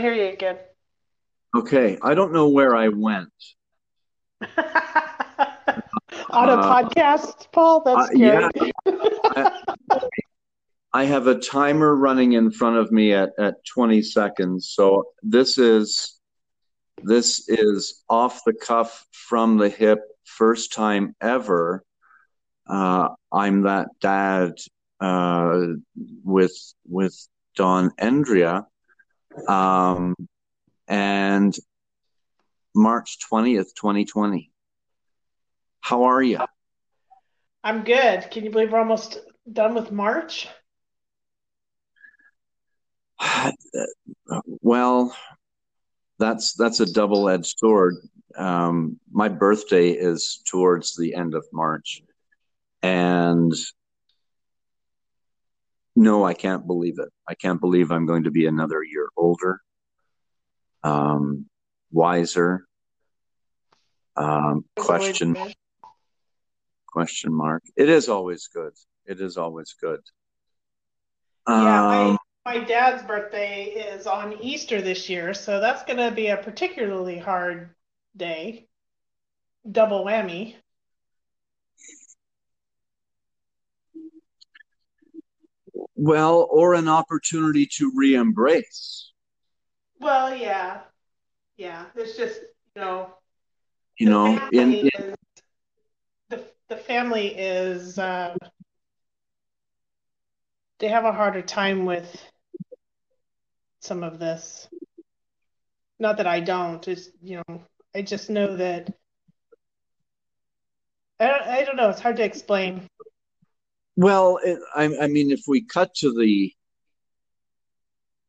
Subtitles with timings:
[0.00, 0.56] hear you again.
[1.56, 3.28] Okay, I don't know where I went.
[6.30, 7.82] On a Uh, podcast, Paul?
[7.84, 8.48] That's uh, yeah.
[8.86, 9.50] I,
[10.92, 14.70] I have a timer running in front of me at, at 20 seconds.
[14.74, 16.18] So this is
[17.02, 21.82] this is off the cuff from the hip, first time ever.
[22.68, 24.52] Uh, I'm that dad
[25.00, 25.66] uh,
[26.24, 26.54] with
[26.88, 27.16] with
[27.56, 28.66] Dawn Endria.
[29.46, 30.14] Um,
[30.88, 31.54] and
[32.74, 34.50] March 20th, 2020.
[35.80, 36.40] How are you?
[37.62, 38.30] I'm good.
[38.30, 39.18] Can you believe we're almost
[39.50, 40.48] done with March?
[44.62, 45.16] Well,
[46.20, 47.96] that's that's a double-edged sword.
[48.36, 52.02] Um, my birthday is towards the end of March,
[52.82, 53.52] and
[55.96, 57.08] no, I can't believe it.
[57.28, 59.60] I can't believe I'm going to be another year older,
[60.82, 61.46] um,
[61.92, 62.64] wiser.
[64.16, 65.54] Um, That's the way to question
[66.86, 67.62] question mark.
[67.76, 68.72] It is always good.
[69.06, 70.00] It is always good.
[71.48, 76.10] Yeah, my Um, my dad's birthday is on Easter this year, so that's going to
[76.10, 77.74] be a particularly hard
[78.16, 78.66] day.
[79.70, 80.56] Double whammy.
[86.00, 89.12] Well, or an opportunity to re-embrace.
[90.00, 90.80] Well, yeah.
[91.58, 91.84] Yeah.
[91.94, 92.40] It's just,
[92.74, 93.14] you know,
[93.98, 95.14] You know, in, in is
[96.30, 98.34] the the family is uh,
[100.78, 102.08] they have a harder time with
[103.80, 104.68] some of this.
[105.98, 107.62] Not that I don't, it's you know,
[107.94, 108.88] I just know that
[111.18, 112.86] I don't, I don't know, it's hard to explain.
[114.00, 116.52] Well, it, I, I mean, if we cut to the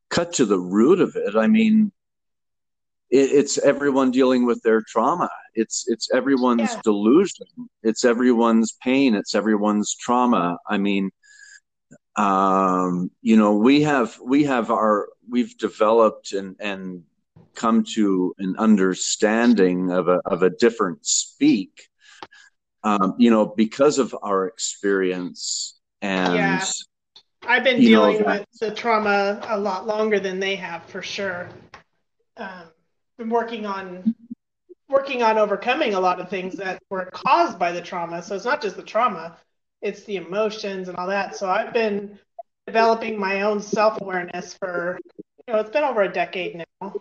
[0.09, 1.93] cut to the root of it, I mean,
[3.09, 5.29] it, it's everyone dealing with their trauma.
[5.55, 6.81] It's it's everyone's Yeah.
[6.83, 7.47] delusion.
[7.83, 9.15] It's everyone's pain.
[9.15, 10.57] It's everyone's trauma.
[10.67, 11.09] I mean,
[12.17, 17.03] um, you know, we have we have our we've developed and and
[17.55, 21.87] come to an understanding of a of a different speak.
[22.83, 26.65] Um, you know, because of our experience and Yeah.
[27.47, 31.01] I've been know dealing that with the trauma a lot longer than they have for
[31.01, 31.49] sure.
[32.37, 32.71] Um,
[33.17, 34.15] been working on
[34.89, 38.21] working on overcoming a lot of things that were caused by the trauma.
[38.21, 39.37] So it's not just the trauma,
[39.81, 41.35] it's the emotions and all that.
[41.35, 42.19] So I've been
[42.67, 46.93] developing my own self-awareness for, you know, it's been over a decade now.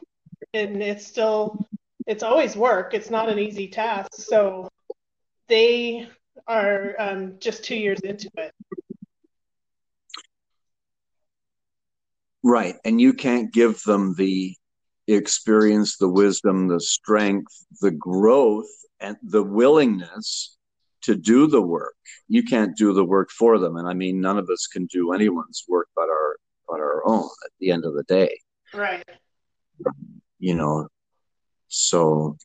[0.55, 1.69] And it's still
[2.07, 2.95] it's always work.
[2.95, 4.15] It's not an easy task.
[4.15, 4.69] So
[5.51, 6.09] they
[6.47, 8.55] are um, just two years into it.
[12.43, 12.77] Right.
[12.87, 14.57] And you can't give them the
[15.07, 17.53] experience, the wisdom, the strength,
[17.83, 20.57] the growth, and the willingness
[21.03, 21.95] to do the work.
[22.29, 23.77] You can't do the work for them.
[23.77, 26.37] And I mean, none of us can do anyone's work but our
[26.69, 28.39] but our own at the end of the day,
[28.73, 29.05] Right.
[30.39, 30.87] you know.
[31.69, 32.37] So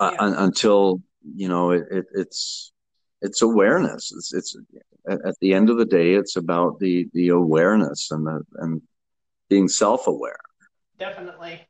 [0.00, 0.22] Uh, yeah.
[0.22, 1.02] un- until
[1.34, 2.72] you know it, it, it's
[3.20, 4.12] it's awareness.
[4.12, 4.56] It's it's
[5.08, 8.82] at, the end of the day, it's about the the awareness and the and
[9.48, 10.38] being self-aware.
[10.98, 11.66] Definitely.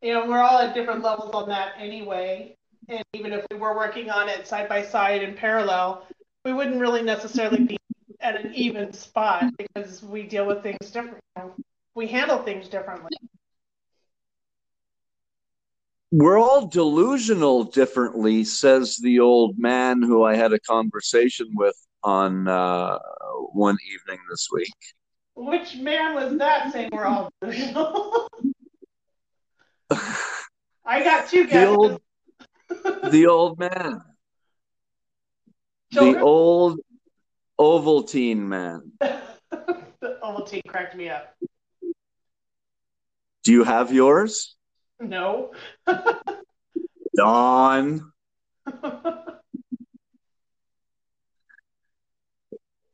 [0.00, 2.54] You know, we're all at different levels on that anyway.
[2.88, 6.06] And even if we were working on it side by side in parallel,
[6.44, 7.76] we wouldn't really necessarily be
[8.20, 11.20] at an even spot because we deal with things differently.
[11.94, 13.10] We handle things differently.
[16.10, 22.48] We're all delusional differently, says the old man who I had a conversation with on
[22.48, 22.98] uh,
[23.52, 24.72] one evening this week.
[25.34, 28.26] Which man was that saying we're all delusional?
[30.84, 31.76] I got two The guesses.
[31.76, 32.00] old,
[33.12, 34.00] the old man,
[35.92, 36.80] the old
[37.60, 38.92] Ovaltine man.
[39.00, 41.34] the Ovaltine cracked me up.
[43.44, 44.56] Do you have yours,
[45.00, 45.52] No.
[47.16, 48.12] Dawn?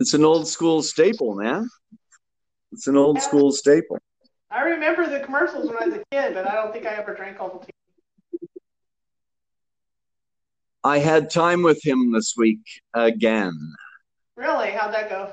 [0.01, 1.69] It's an old school staple, man.
[2.73, 3.99] It's an old school staple.
[4.51, 7.15] I remember the commercials when I was a kid, but I don't think I ever
[7.15, 7.71] drank Ovaltine.
[10.83, 12.61] I had time with him this week
[12.93, 13.59] again.
[14.37, 14.71] Really?
[14.71, 15.33] How'd that go?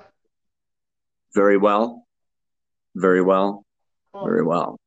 [1.33, 2.05] Very well.
[2.95, 3.65] Very well.
[4.13, 4.25] Cool.
[4.25, 4.79] Very well.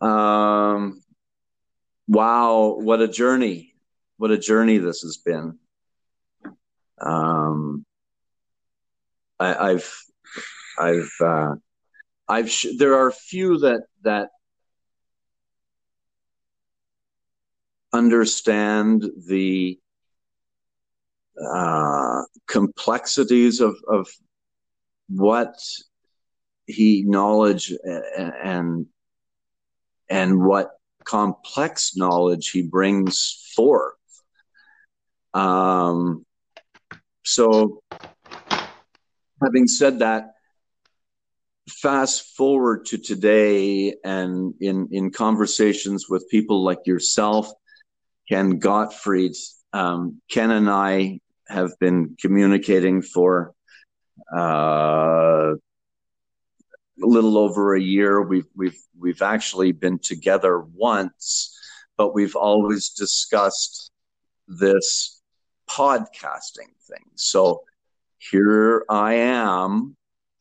[0.00, 1.02] Um,
[2.08, 3.74] wow, what a journey.
[4.16, 5.58] What a journey this has been.
[7.00, 7.84] Um,
[9.38, 10.04] I, I've
[10.78, 11.54] I've uh,
[12.28, 14.28] I've sh- there are a few that that
[17.92, 19.78] understand the
[21.54, 24.08] uh, complexities of of
[25.08, 25.54] what
[26.66, 28.86] he knowledge and
[30.42, 30.72] what
[31.04, 33.94] complex knowledge he brings forth.
[35.32, 36.26] Um,
[37.24, 37.82] so,
[39.42, 40.32] having said that,
[41.68, 47.48] fast forward to today, and in in conversations with people like yourself,
[48.28, 49.36] Ken Gottfried,
[49.72, 53.52] um, Ken and I have been communicating for
[54.36, 55.54] uh,
[57.02, 58.22] a little over a year.
[58.22, 61.58] We've we've we've actually been together once,
[61.96, 63.90] but we've always discussed
[64.48, 65.22] this
[65.68, 67.04] podcasting thing.
[67.14, 67.62] So
[68.18, 69.96] here I am.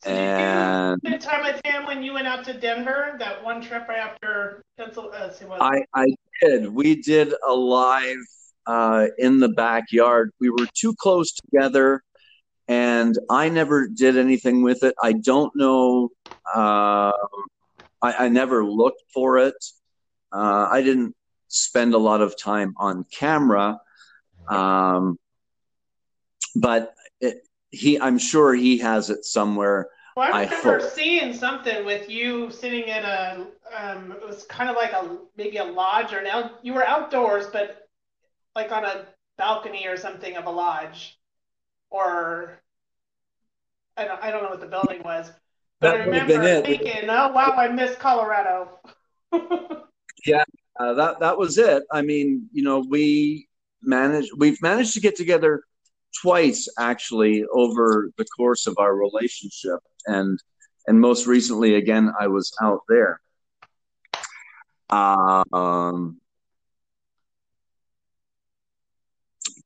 [0.05, 3.99] And spent time with him when you went out to Denver, that one trip right
[3.99, 5.33] after Pennsylvania.
[5.49, 6.05] Uh, I, I
[6.41, 6.69] did.
[6.69, 8.17] We did a live
[8.65, 10.31] uh, in the backyard.
[10.39, 12.01] We were too close together
[12.69, 14.93] and I never did anything with it.
[15.01, 16.09] I don't know.
[16.55, 17.11] Uh,
[18.01, 19.55] I, I, never looked for it.
[20.31, 21.15] Uh, I didn't
[21.47, 23.79] spend a lot of time on camera,
[24.47, 25.17] um,
[26.55, 27.39] but it,
[27.71, 27.99] he.
[27.99, 29.89] I'm sure he has it somewhere.
[30.15, 33.47] Well, I remember I seeing something with you sitting at a.
[33.75, 37.47] Um, it was kind of like a maybe a lodge or now you were outdoors,
[37.51, 37.87] but
[38.55, 39.07] like on a
[39.37, 41.18] balcony or something of a lodge
[41.89, 42.61] or
[43.97, 45.31] I don't, I don't know what the building was,
[45.81, 48.79] but that I remember thinking, "Oh wow, I miss Colorado."
[50.25, 50.43] yeah,
[50.79, 51.83] uh, that that was it.
[51.91, 53.47] I mean, you know, we
[53.81, 55.63] managed we've managed to get together
[56.21, 60.39] twice actually over the course of our relationship, and
[60.87, 63.19] and most recently, again, I was out there.
[64.89, 66.19] Um,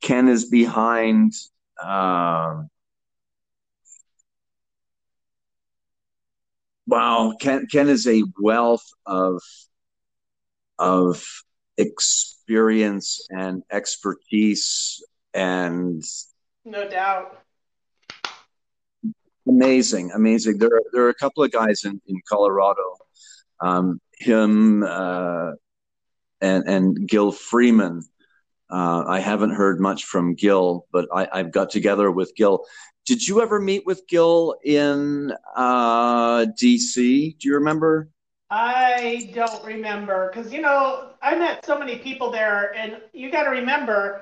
[0.01, 1.33] Ken is behind
[1.81, 2.69] um,
[6.87, 9.41] wow, Ken, Ken is a wealth of
[10.79, 11.23] of
[11.77, 15.03] experience and expertise
[15.33, 16.03] and
[16.65, 17.39] no doubt.
[19.47, 20.57] Amazing amazing.
[20.57, 22.97] There are, there are a couple of guys in, in colorado
[23.59, 25.51] um, him uh,
[26.41, 28.03] and and gil freeman
[28.73, 32.65] uh, I haven't heard much from Gil, but I, have got together with Gil.
[33.05, 37.37] Did you ever meet with Gil in uh, DC?
[37.37, 38.09] Do you remember?
[38.49, 43.43] I don't remember because you know I met so many people there, and you got
[43.43, 44.21] to remember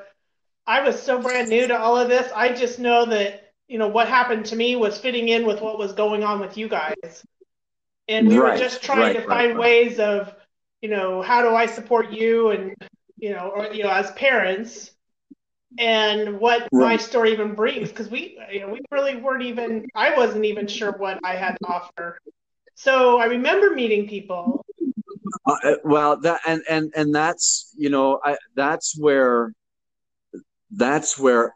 [0.68, 2.30] I was so brand new to all of this.
[2.36, 5.78] I just know that you know what happened to me was fitting in with what
[5.78, 7.26] was going on with you guys,
[8.10, 10.34] and we right, were just trying right, to right, find ways of
[10.82, 12.76] you know how do I support you and
[13.22, 14.92] you know, or you know, as parents,
[15.78, 16.90] and what right.
[16.90, 19.86] my story even brings, because we, you know, we really weren't even.
[19.96, 22.18] I wasn't even sure what I had to offer.
[22.76, 24.66] So I remember meeting people.
[25.46, 29.54] Uh, uh well, that and and and that's you know, I that's where
[30.72, 31.56] that's where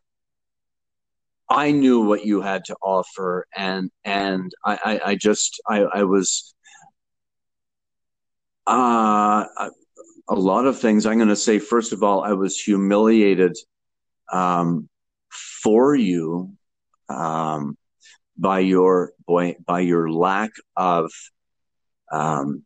[1.50, 6.04] I knew what you had to offer, and and I I, I just I I
[6.04, 6.54] was
[8.68, 9.46] uh
[10.28, 11.06] a lot of things.
[11.06, 13.56] I'm going to say, first of all, I was humiliated
[14.32, 14.90] um,
[15.30, 16.54] for you
[17.10, 17.78] um,
[18.38, 21.12] by your boy, by your lack of
[22.12, 22.64] um,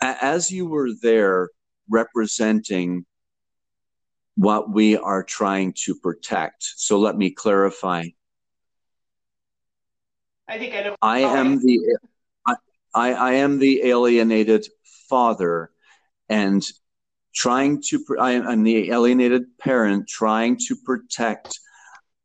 [0.00, 1.50] as you were there
[1.88, 3.04] representing
[4.36, 6.62] what we are trying to protect.
[6.76, 8.06] So let me clarify
[10.50, 10.96] I think I know.
[11.00, 11.96] I am the
[12.92, 14.66] I, I am the alienated
[15.08, 15.70] father,
[16.28, 16.68] and
[17.32, 21.60] trying to I am the alienated parent trying to protect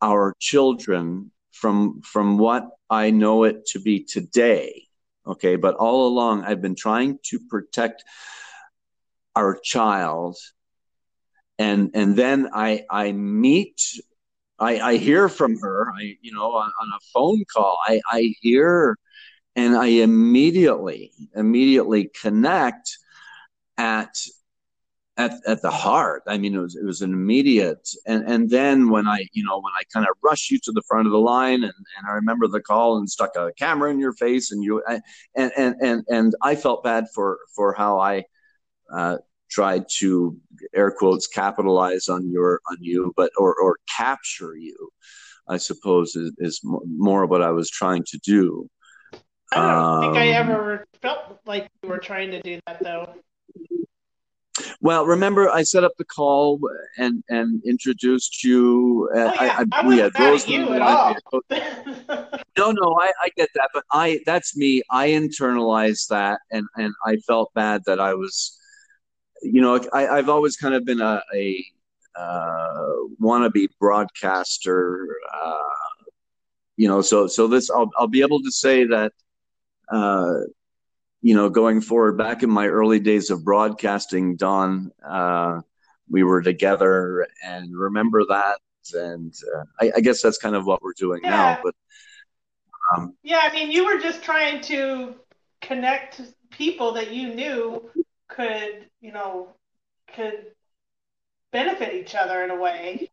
[0.01, 4.88] our children from from what I know it to be today.
[5.27, 8.03] Okay, but all along I've been trying to protect
[9.36, 10.38] our child
[11.60, 13.82] and and then I I meet
[14.60, 18.34] I, I hear from her, I, you know, on, on a phone call, I, I
[18.42, 18.98] hear
[19.56, 22.98] and I immediately, immediately connect
[23.78, 24.16] at,
[25.18, 26.24] at, at the heart.
[26.28, 29.58] I mean, it was, it was an immediate, and, and then when I, you know,
[29.58, 32.14] when I kind of rush you to the front of the line and, and I
[32.14, 35.02] remember the call and stuck a camera in your face and you, and,
[35.36, 38.24] and, and, and I felt bad for, for how I,
[38.94, 39.18] uh,
[39.50, 40.38] tried to
[40.74, 44.90] air quotes capitalize on your on you, but or or capture you.
[45.48, 48.68] I suppose is, is more what I was trying to do.
[49.52, 53.14] I don't um, think I ever felt like you were trying to do that though.
[54.82, 56.60] Well, remember I set up the call
[56.98, 59.10] and and introduced you.
[59.14, 59.58] Uh, oh, yeah.
[59.60, 60.48] I, I, we had those.
[60.48, 61.16] You at all.
[62.58, 64.82] no, no, I, I get that, but I that's me.
[64.90, 68.58] I internalized that, and and I felt bad that I was,
[69.52, 71.66] you know, I, I've always kind of been a, a
[72.16, 72.84] uh,
[73.22, 75.08] wannabe broadcaster.
[75.34, 75.58] Uh,
[76.78, 79.14] you know, so so this I'll I'll be able to say that.
[79.92, 80.34] Uh,
[81.22, 85.62] you know, going forward, back in my early days of broadcasting, Dawn, uh,
[86.08, 88.60] we were together, and remember that.
[88.94, 91.30] And uh, I, I, guess that's kind of what we're doing yeah.
[91.32, 91.60] now.
[91.64, 91.74] But
[92.96, 95.16] um, yeah, I mean, you were just trying to
[95.62, 96.22] connect
[96.52, 97.90] people that you knew
[98.27, 99.50] could, you know,
[100.15, 100.46] could
[101.51, 103.10] benefit each other in a way.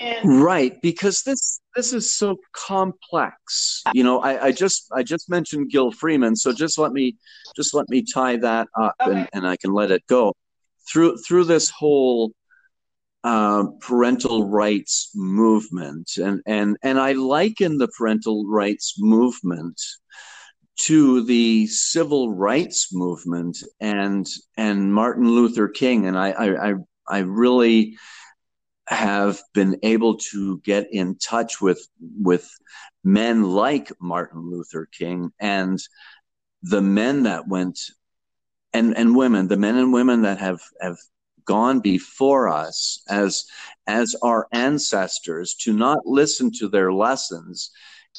[0.00, 3.82] And right, because this this is so complex.
[3.92, 7.16] You know, I, I just I just mentioned Gil Freeman, so just let me
[7.54, 9.20] just let me tie that up okay.
[9.20, 10.34] and, and I can let it go.
[10.90, 12.32] Through through this whole
[13.22, 19.80] uh, parental rights movement, and and and I liken the parental rights movement
[20.76, 24.26] to the civil rights movement and
[24.56, 26.74] and Martin Luther King, and I I
[27.08, 27.96] I, really
[28.88, 32.48] have been able to get in touch with with
[33.02, 35.78] men like Martin Luther King and
[36.62, 37.78] the men that went
[38.72, 40.98] and and women the men and women that have have
[41.44, 43.46] gone before us as
[43.86, 47.70] as our ancestors to not listen to their lessons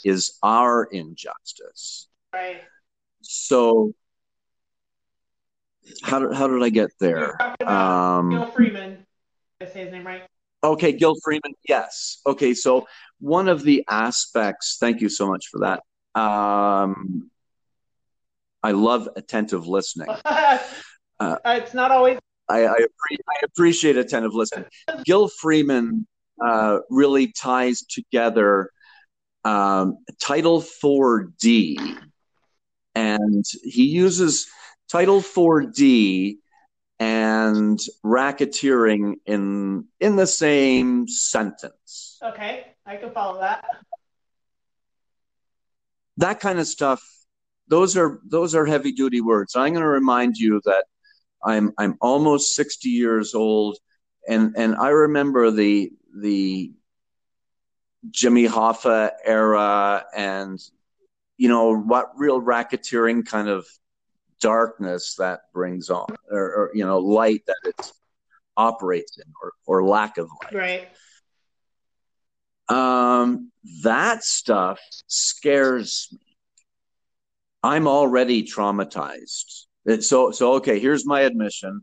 [0.04, 2.62] is our injustice right
[3.22, 3.94] so
[6.04, 7.38] how did, how did I get there?
[7.68, 9.06] Um, Gil Freeman.
[9.62, 10.24] I say his name right.
[10.64, 11.54] Okay, Gil Freeman.
[11.68, 12.22] Yes.
[12.26, 12.88] Okay, so
[13.20, 14.78] one of the aspects.
[14.80, 15.84] Thank you so much for that.
[16.20, 17.30] Um,
[18.64, 20.10] I love attentive listening.
[21.18, 22.20] Uh, it's not always.
[22.50, 24.66] I, I, I, appreciate attentive listening.
[25.06, 26.06] Gil Freeman
[26.46, 28.70] uh, really ties together
[29.46, 31.98] um, Title 4D,
[32.96, 34.48] and he uses
[34.90, 36.38] Title 4D
[37.00, 42.18] and racketeering in in the same sentence.
[42.24, 43.66] Okay, I can follow that.
[46.18, 47.04] That kind of stuff.
[47.68, 49.56] Those are those are heavy duty words.
[49.56, 50.86] I'm going to remind you that
[51.44, 53.78] I'm I'm almost 60 years old,
[54.28, 56.72] and and I remember the the
[58.10, 60.60] Jimmy Hoffa era, and
[61.38, 63.66] you know what real racketeering kind of
[64.42, 67.92] darkness that brings on, or, or you know, light that it
[68.58, 70.54] operates in, or, or lack of light.
[70.54, 70.88] Right.
[72.68, 73.52] Um,
[73.84, 76.20] that stuff scares me.
[77.64, 79.66] I'm already traumatized.
[80.02, 80.80] So, so okay.
[80.80, 81.82] Here's my admission.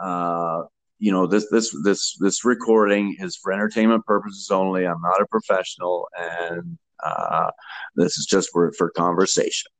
[0.00, 0.62] Uh,
[1.00, 4.84] you know this this this this recording is for entertainment purposes only.
[4.84, 7.50] I'm not a professional, and uh,
[7.96, 9.70] this is just for for conversation.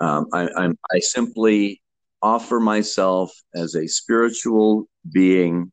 [0.00, 1.80] Um, I, I'm, I simply
[2.20, 5.72] offer myself as a spiritual being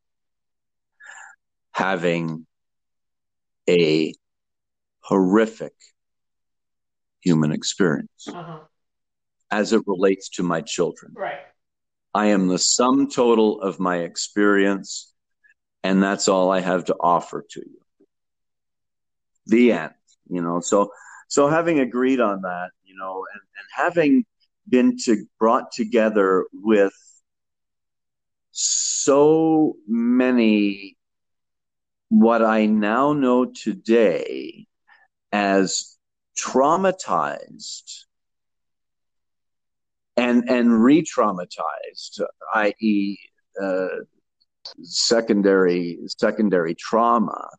[1.73, 2.45] having
[3.69, 4.13] a
[5.01, 5.73] horrific
[7.21, 8.59] human experience uh-huh.
[9.51, 11.13] as it relates to my children.
[11.15, 11.39] Right.
[12.13, 15.11] I am the sum total of my experience,
[15.83, 17.82] and that's all I have to offer to you.
[19.47, 19.93] The end.
[20.29, 20.91] You know, so
[21.27, 24.25] so having agreed on that, you know, and, and having
[24.69, 26.93] been to brought together with
[28.51, 30.95] so many
[32.09, 34.67] what I now know today
[35.31, 35.97] as
[36.37, 38.05] traumatized
[40.15, 42.21] and and re-traumatized,
[42.53, 43.17] i.e.,
[43.61, 43.87] uh,
[44.83, 47.49] secondary secondary trauma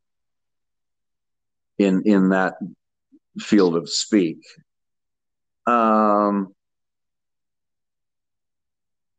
[1.78, 2.54] in in that
[3.38, 4.44] field of speak.
[5.66, 6.54] Um,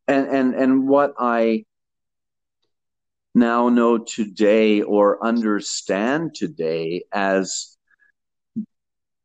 [0.08, 1.66] and and and what I
[3.34, 7.78] now know today or understand today as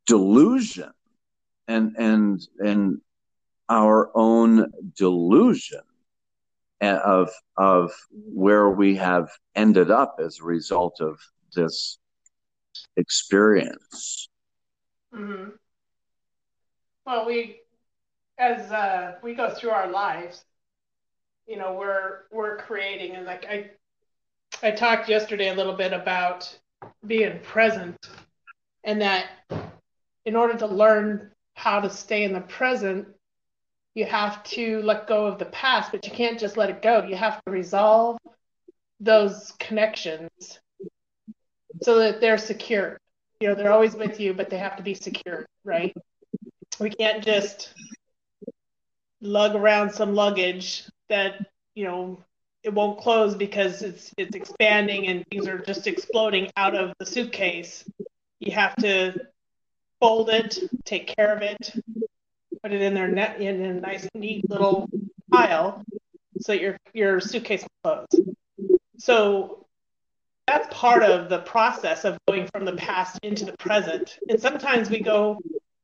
[0.06, 0.90] delusion
[1.68, 3.00] and and and
[3.68, 5.82] our own delusion
[6.80, 11.20] of of where we have ended up as a result of
[11.54, 11.98] this
[12.96, 14.28] experience.
[15.14, 15.50] Mm-hmm.
[17.06, 17.60] Well, we,
[18.38, 20.44] as uh, we go through our lives,
[21.50, 23.68] you know we're we're creating and like i
[24.62, 26.56] i talked yesterday a little bit about
[27.04, 27.96] being present
[28.84, 29.26] and that
[30.24, 33.08] in order to learn how to stay in the present
[33.94, 37.02] you have to let go of the past but you can't just let it go
[37.02, 38.16] you have to resolve
[39.00, 40.60] those connections
[41.82, 42.98] so that they're secure
[43.40, 45.94] you know they're always with you but they have to be secure right
[46.78, 47.74] we can't just
[49.20, 52.22] lug around some luggage that you know
[52.62, 57.06] it won't close because it's it's expanding and things are just exploding out of the
[57.06, 57.84] suitcase.
[58.38, 59.14] You have to
[59.98, 61.72] fold it, take care of it,
[62.62, 64.88] put it in there net in a nice neat little
[65.30, 65.82] pile
[66.40, 68.34] so your your suitcase will close.
[68.98, 69.66] So
[70.50, 74.18] that's part of the process of going from the past into the present.
[74.28, 75.38] And sometimes we go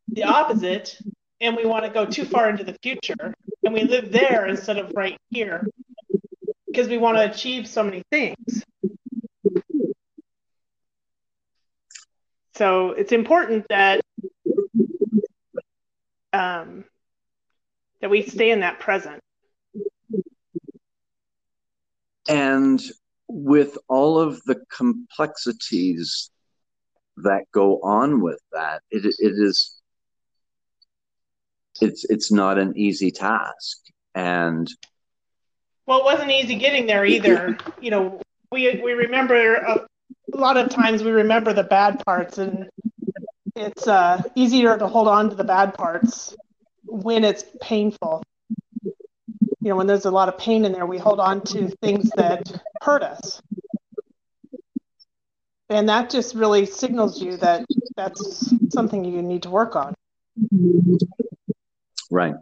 [0.09, 0.99] the opposite
[1.41, 3.33] and we want to go too far into the future
[3.63, 5.69] and we live there instead of right here
[6.67, 8.65] because we want to achieve so many things.
[12.57, 14.01] So it's important that
[16.33, 16.85] um,
[18.01, 19.21] that we stay in that present.
[22.29, 22.83] And
[23.29, 26.31] with all of the complexities
[27.19, 29.81] that go on with that, it, it is
[31.81, 33.79] it's it's not an easy task.
[34.15, 34.69] And
[35.87, 37.57] well it wasn't easy getting there either.
[37.81, 39.87] You know we we remember a,
[40.33, 42.69] a lot of times we remember the bad parts and
[43.55, 46.35] it's uh, easier to hold on to the bad parts
[46.85, 48.23] when it's painful
[49.67, 52.09] you know when there's a lot of pain in there we hold on to things
[52.17, 53.43] that hurt us
[55.69, 57.65] and that just really signals you that
[57.97, 59.93] that's something you need to work on
[62.09, 62.35] Right.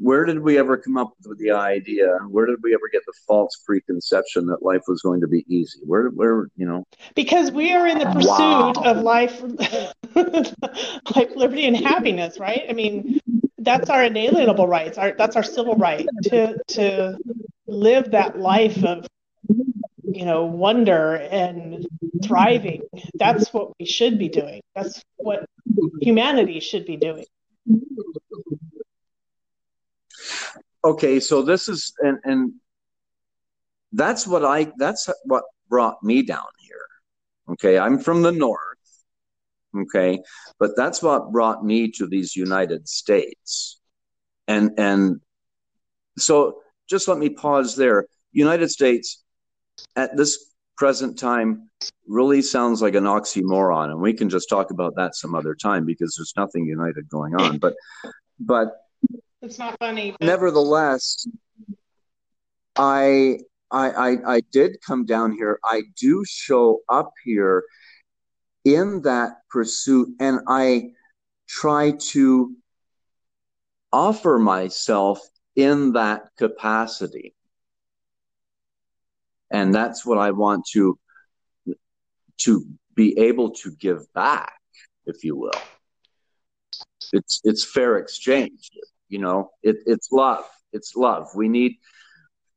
[0.00, 2.18] Where did we ever come up with the idea?
[2.28, 5.80] Where did we ever get the false preconception that life was going to be easy?
[5.84, 6.84] Where, where, you know?
[7.14, 8.72] Because we are in the pursuit wow.
[8.84, 9.42] of life,
[11.16, 12.62] life, liberty, and happiness, right?
[12.68, 13.20] I mean,
[13.58, 14.96] that's our inalienable rights.
[14.96, 17.18] Our that's our civil right to to
[17.66, 19.06] live that life of
[20.12, 21.86] you know, wonder and
[22.22, 22.82] thriving.
[23.14, 24.60] That's what we should be doing.
[24.74, 25.46] That's what
[26.00, 27.24] humanity should be doing.
[30.84, 32.52] Okay, so this is and and
[33.92, 36.86] that's what I that's what brought me down here.
[37.50, 38.58] Okay, I'm from the north.
[39.76, 40.20] Okay,
[40.58, 43.80] but that's what brought me to these United States.
[44.48, 45.20] And and
[46.18, 48.06] so just let me pause there.
[48.32, 49.22] United States
[49.96, 51.68] at this present time
[52.08, 55.84] really sounds like an oxymoron and we can just talk about that some other time
[55.84, 57.74] because there's nothing united going on but
[58.40, 58.68] but
[59.42, 60.26] it's not funny but...
[60.26, 61.26] nevertheless
[62.76, 65.58] I, I i i did come down here.
[65.62, 67.64] I do show up here
[68.64, 70.90] in that pursuit and i
[71.48, 72.54] try to
[73.92, 75.20] offer myself
[75.56, 77.34] in that capacity.
[79.50, 80.98] And that's what i want to
[82.38, 84.54] to be able to give back
[85.06, 85.60] if you will.
[87.12, 88.70] It's it's fair exchange
[89.10, 90.44] you know it, it's love.
[90.72, 91.28] It's love.
[91.34, 91.76] We need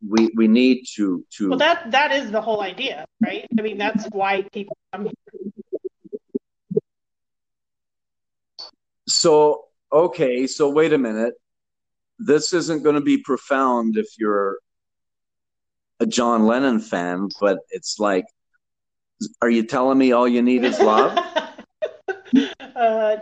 [0.07, 3.45] we we need to to well that that is the whole idea right?
[3.57, 6.81] I mean that's why people come here.
[9.07, 11.33] So okay so wait a minute.
[12.19, 14.57] This isn't going to be profound if you're
[15.99, 18.25] a John Lennon fan, but it's like,
[19.41, 21.17] are you telling me all you need is love?
[22.75, 23.17] uh,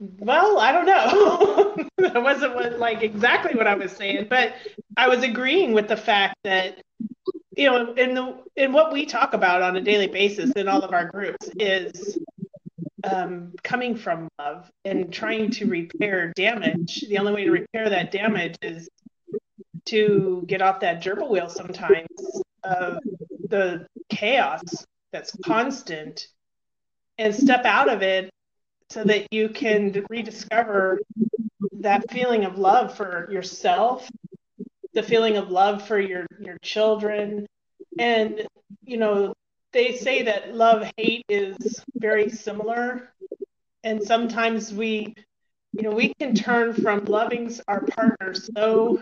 [0.00, 1.76] well, I don't know.
[1.98, 4.54] that wasn't what, like exactly what I was saying, but
[4.96, 6.78] I was agreeing with the fact that
[7.56, 10.82] you know, in the in what we talk about on a daily basis in all
[10.82, 12.18] of our groups is
[13.04, 17.04] um, coming from love and trying to repair damage.
[17.08, 18.88] The only way to repair that damage is
[19.86, 22.08] to get off that gerbil wheel sometimes
[22.64, 22.98] of
[23.48, 24.62] the chaos
[25.12, 26.28] that's constant
[27.18, 28.30] and step out of it
[28.90, 31.00] so that you can rediscover
[31.72, 34.08] that feeling of love for yourself
[34.92, 37.46] the feeling of love for your your children
[37.98, 38.46] and
[38.84, 39.32] you know
[39.72, 41.56] they say that love hate is
[41.96, 43.12] very similar
[43.84, 45.14] and sometimes we
[45.72, 48.98] you know we can turn from loving our partner so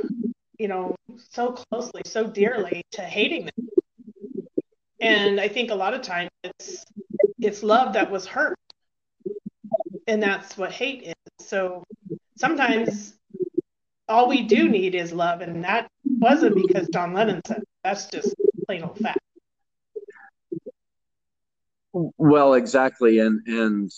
[0.58, 0.96] you know,
[1.30, 3.68] so closely, so dearly to hating them.
[5.00, 6.84] And I think a lot of times it's
[7.38, 8.58] it's love that was hurt.
[10.08, 11.14] And that's what hate is.
[11.46, 11.84] So
[12.36, 13.14] sometimes
[14.08, 17.58] all we do need is love, and that wasn't because John Lennon said.
[17.58, 17.68] It.
[17.84, 18.34] That's just
[18.66, 19.20] plain old fact.
[21.92, 23.90] Well, exactly, and and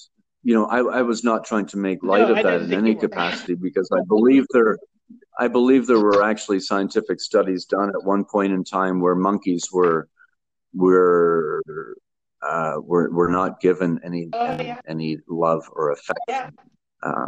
[0.43, 2.95] you know, I, I was not trying to make light no, of that in any
[2.95, 4.79] capacity because I believe there,
[5.39, 9.69] I believe there were actually scientific studies done at one point in time where monkeys
[9.71, 10.09] were,
[10.73, 11.63] were,
[12.43, 14.81] uh, were, were not given any oh, any, yeah.
[14.87, 16.17] any, love or affection.
[16.29, 16.51] Yeah.
[17.03, 17.27] Uh,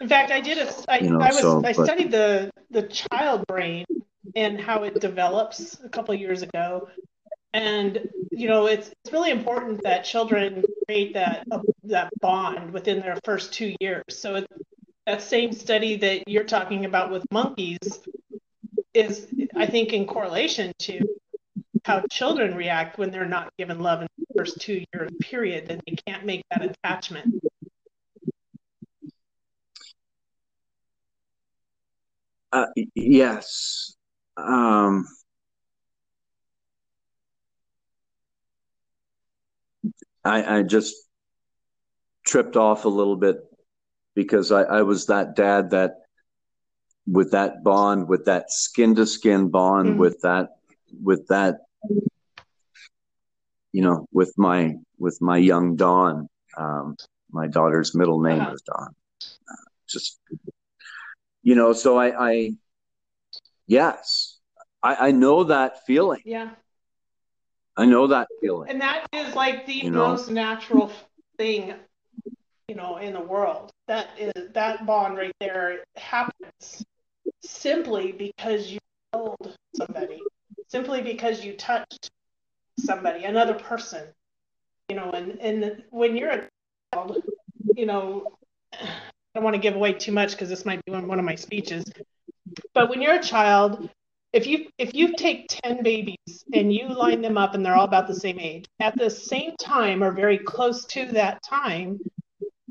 [0.00, 2.50] in fact, I did a, I, you know, I was, so, I but, studied the
[2.70, 3.84] the child brain
[4.36, 6.88] and how it develops a couple years ago,
[7.52, 13.00] and you know it's, it's really important that children create that uh, that bond within
[13.00, 14.46] their first two years so it,
[15.06, 17.78] that same study that you're talking about with monkeys
[18.92, 21.00] is i think in correlation to
[21.88, 25.80] how children react when they're not given love in the first two year period and
[25.86, 27.34] they can't make that attachment
[32.52, 33.96] uh, yes
[34.36, 35.06] um
[40.24, 40.94] I, I just
[42.26, 43.38] tripped off a little bit
[44.14, 45.94] because I, I was that dad that
[47.06, 49.98] with that bond, with that skin to skin bond, mm-hmm.
[49.98, 50.50] with that,
[51.02, 51.60] with that,
[53.72, 56.96] you know, with my, with my young Dawn, um,
[57.30, 58.50] my daughter's middle name uh-huh.
[58.52, 58.94] was Dawn.
[59.22, 59.54] Uh,
[59.86, 60.18] just,
[61.42, 62.50] you know, so I, I,
[63.66, 64.38] yes,
[64.82, 66.22] I, I know that feeling.
[66.24, 66.50] Yeah.
[67.76, 68.70] I know that feeling.
[68.70, 70.34] And that is like the you most know?
[70.34, 70.92] natural
[71.36, 71.74] thing,
[72.66, 73.70] you know, in the world.
[73.86, 76.84] That is that bond right there happens
[77.40, 78.80] simply because you
[79.12, 80.20] held somebody,
[80.68, 82.10] simply because you touched
[82.78, 84.06] somebody, another person.
[84.88, 86.48] You know, and and when you're a
[86.94, 87.22] child,
[87.76, 88.32] you know,
[88.72, 88.88] I
[89.34, 91.84] don't want to give away too much because this might be one of my speeches.
[92.72, 93.90] But when you're a child,
[94.32, 97.84] if you if you take 10 babies and you line them up and they're all
[97.84, 101.98] about the same age at the same time or very close to that time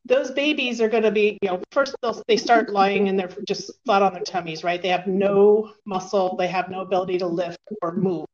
[0.07, 1.95] those babies are going to be you know first
[2.27, 4.81] they start lying and they're just flat on their tummies right?
[4.81, 8.25] They have no muscle they have no ability to lift or move.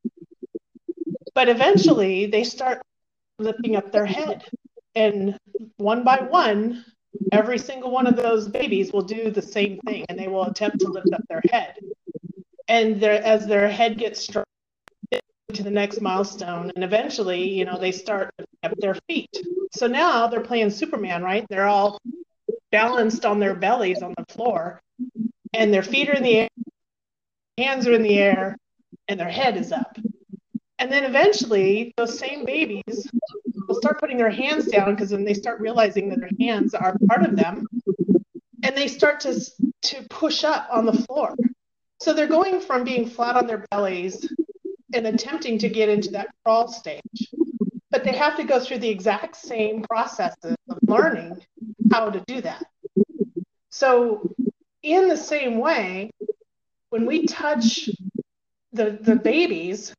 [1.36, 2.81] But eventually they start
[3.39, 4.43] lifting up their head
[4.95, 5.38] and
[5.77, 6.86] one by one
[7.31, 10.79] every single one of those babies will do the same thing and they will attempt
[10.79, 11.75] to lift up their head.
[12.67, 14.45] And as their head gets stronger
[15.54, 16.72] to the next milestone.
[16.76, 19.36] And eventually you know they start up their feet.
[19.72, 21.46] So now they're playing superman right?
[21.50, 22.00] They're all
[22.72, 24.82] balanced on their bellies on the floor
[25.54, 26.50] and their feet are in the air
[27.58, 28.58] hands are in the air
[29.08, 29.98] and their head is up.
[30.80, 33.08] And then eventually those same babies
[33.68, 36.98] will start putting their hands down because then they start realizing that their hands are
[37.08, 37.68] part of them
[38.63, 39.39] and they start to
[39.84, 41.36] to push up on the floor.
[42.00, 44.28] So they're going from being flat on their bellies
[44.93, 47.29] and attempting to get into that crawl stage,
[47.91, 51.39] but they have to go through the exact same processes of learning
[51.91, 52.63] how to do that.
[53.69, 54.34] So,
[54.82, 56.12] in the same way,
[56.89, 57.89] when we touch
[58.71, 59.93] the, the babies,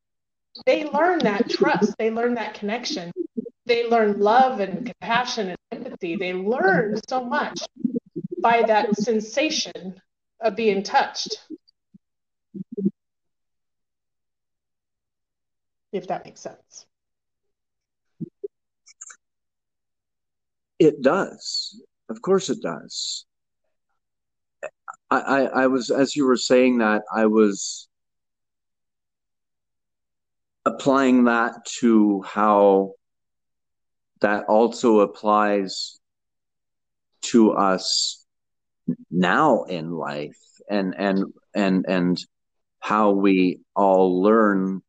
[0.66, 3.10] they learn that trust, they learn that connection,
[3.66, 6.16] they learn love and compassion and empathy.
[6.16, 7.62] They learn so much
[8.40, 10.00] by that sensation
[10.40, 11.40] of being touched.
[15.94, 16.86] If that makes sense.
[20.80, 21.80] It does.
[22.08, 23.24] Of course it does.
[25.08, 27.88] I, I, I was, as you were saying that, I was
[30.66, 32.94] applying that to how
[34.20, 36.00] that also applies
[37.22, 38.26] to us
[39.10, 42.18] now in life and and and and
[42.80, 44.82] how we all learn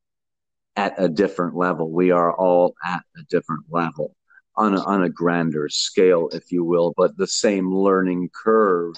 [0.75, 1.89] at a different level.
[1.89, 4.15] We are all at a different level
[4.57, 8.95] on a, on a grander scale, if you will, but the same learning curve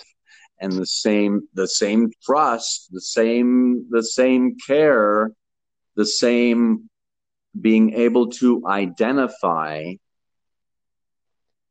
[0.59, 5.31] and the same the same trust, the same the same care,
[5.95, 6.89] the same
[7.59, 9.93] being able to identify,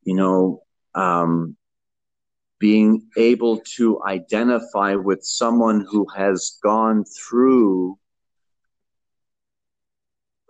[0.02, 0.62] you know,
[0.94, 1.56] um,
[2.58, 7.98] being able to identify with someone who has gone through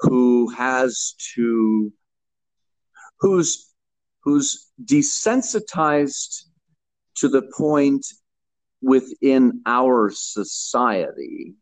[0.01, 1.93] who has to
[3.21, 3.73] who's
[4.23, 6.45] who's desensitized
[7.17, 8.05] to the point
[8.83, 11.55] within our society.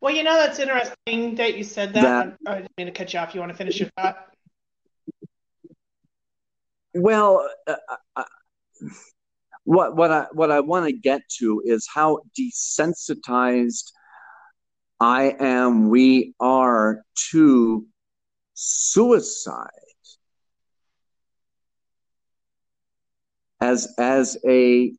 [0.00, 3.12] Well you know that's interesting that you said that, that i didn't mean to cut
[3.12, 3.34] you off.
[3.34, 4.26] You want to finish your thought?
[6.94, 7.74] Well uh,
[8.16, 8.24] uh
[9.64, 13.92] what what I what I want to get to is how desensitized
[15.02, 17.84] I am, we are to
[18.54, 19.68] suicide
[23.60, 24.92] as as a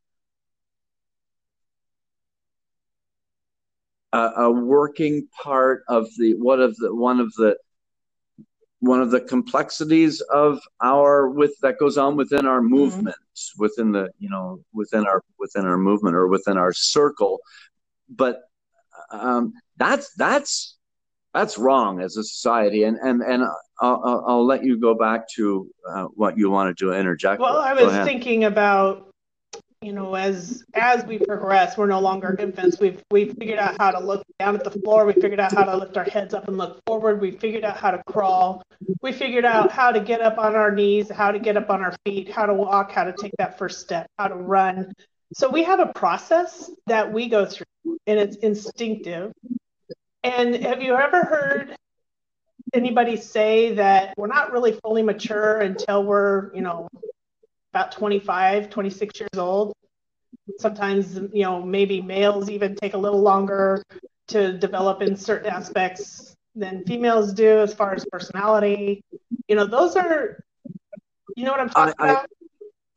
[4.11, 7.55] a, a working part of the one of the one of the
[8.81, 12.75] one of the complexities of our with that goes on within our mm-hmm.
[12.75, 13.61] movement mm-hmm.
[13.63, 17.39] within the you know within our within our movement or within our circle
[18.09, 18.41] but
[19.11, 20.77] um, that's that's
[21.33, 23.43] that's wrong as a society and and and
[23.81, 27.65] i'll, I'll let you go back to uh, what you wanted to interject well with.
[27.65, 29.13] i was thinking about
[29.83, 32.79] you know, as as we progress, we're no longer infants.
[32.79, 35.05] We've we've figured out how to look down at the floor.
[35.05, 37.19] We figured out how to lift our heads up and look forward.
[37.19, 38.63] We figured out how to crawl.
[39.01, 41.81] We figured out how to get up on our knees, how to get up on
[41.81, 44.93] our feet, how to walk, how to take that first step, how to run.
[45.33, 49.31] So we have a process that we go through, and it's instinctive.
[50.23, 51.75] And have you ever heard
[52.73, 56.87] anybody say that we're not really fully mature until we're, you know,
[57.73, 59.73] about 25, 26 years old.
[60.59, 63.83] Sometimes, you know, maybe males even take a little longer
[64.27, 69.01] to develop in certain aspects than females do as far as personality.
[69.47, 70.43] You know, those are,
[71.35, 72.23] you know what I'm talking I, about?
[72.23, 72.42] I,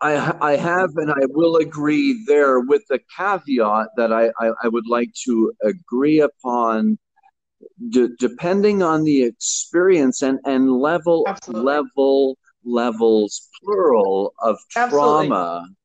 [0.01, 4.69] I I have, and I will agree there with the caveat that I, I, I
[4.69, 6.99] would like to agree upon
[7.91, 11.65] d- depending on the experience and, and level Absolutely.
[11.65, 15.77] level levels plural of trauma Absolutely.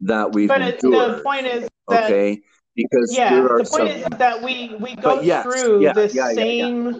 [0.00, 1.18] that we've but endured.
[1.18, 2.40] the point is that, okay
[2.74, 6.30] because yeah the point some, is that we we go yes, through yeah, the yeah,
[6.32, 6.98] same yeah,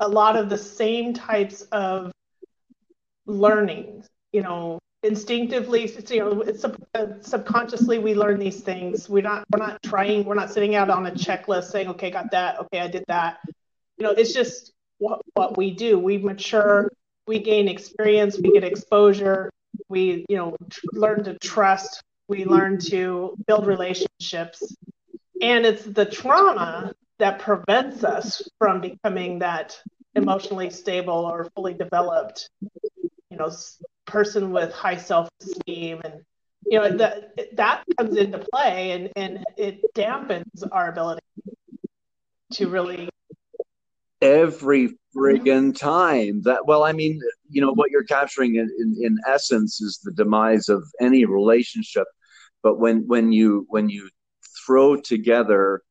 [0.00, 2.12] a lot of the same types of
[3.26, 6.44] learning you know instinctively you know
[7.22, 9.08] subconsciously we learn these things.
[9.08, 12.30] We're not we're not trying we're not sitting out on a checklist saying okay got
[12.32, 12.58] that.
[12.60, 13.38] Okay i did that.
[13.96, 15.98] You know it's just what, what we do.
[15.98, 16.90] We mature
[17.30, 19.50] we gain experience, we get exposure,
[19.88, 24.76] we, you know, tr- learn to trust, we learn to build relationships.
[25.40, 29.80] And it's the trauma that prevents us from becoming that
[30.16, 32.50] emotionally stable or fully developed,
[33.30, 33.50] you know,
[34.10, 36.14] person with high self-esteem and
[36.66, 41.20] you know that that comes into play and and it dampens our ability
[42.52, 43.08] to really
[44.20, 46.42] every friggin' time.
[46.42, 50.12] That well, I mean, you know, what you're capturing in, in, in essence is the
[50.12, 52.06] demise of any relationship.
[52.62, 54.10] But when when you when you
[54.66, 55.82] throw together,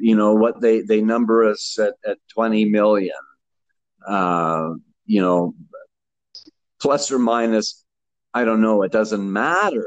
[0.00, 3.14] you know, what they they number us at, at 20 million,
[4.06, 4.70] uh,
[5.04, 5.54] you know,
[6.80, 7.84] plus or minus,
[8.34, 9.86] I don't know, it doesn't matter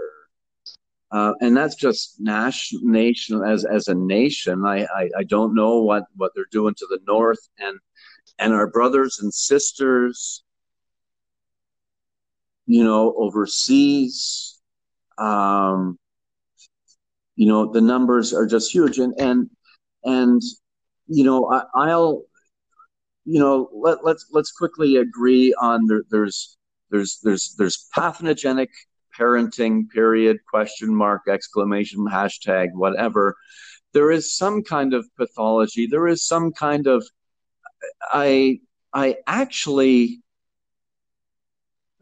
[1.12, 4.64] uh, and that's just national nation as as a nation.
[4.66, 7.80] I, I, I don't know what what they're doing to the north and
[8.38, 10.44] and our brothers and sisters,
[12.68, 14.60] you know, overseas.
[15.18, 15.98] Um,
[17.36, 19.50] you know, the numbers are just huge, and and
[20.04, 20.42] and
[21.08, 22.24] you know, I, I'll
[23.26, 26.59] you know let let's let's quickly agree on there, there's
[26.92, 28.70] there's there's there's pathogenic
[29.18, 33.36] parenting period question mark exclamation hashtag whatever.
[33.94, 35.88] There is some kind of pathology.
[35.88, 37.04] There is some kind of
[38.12, 38.60] i
[38.94, 40.22] i actually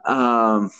[0.05, 0.71] um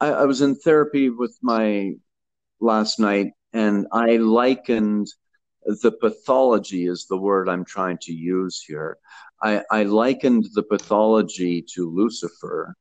[0.00, 1.92] I, I was in therapy with my
[2.60, 5.08] last night and i likened
[5.64, 8.98] the pathology is the word i'm trying to use here
[9.42, 12.74] I, I likened the pathology to lucifer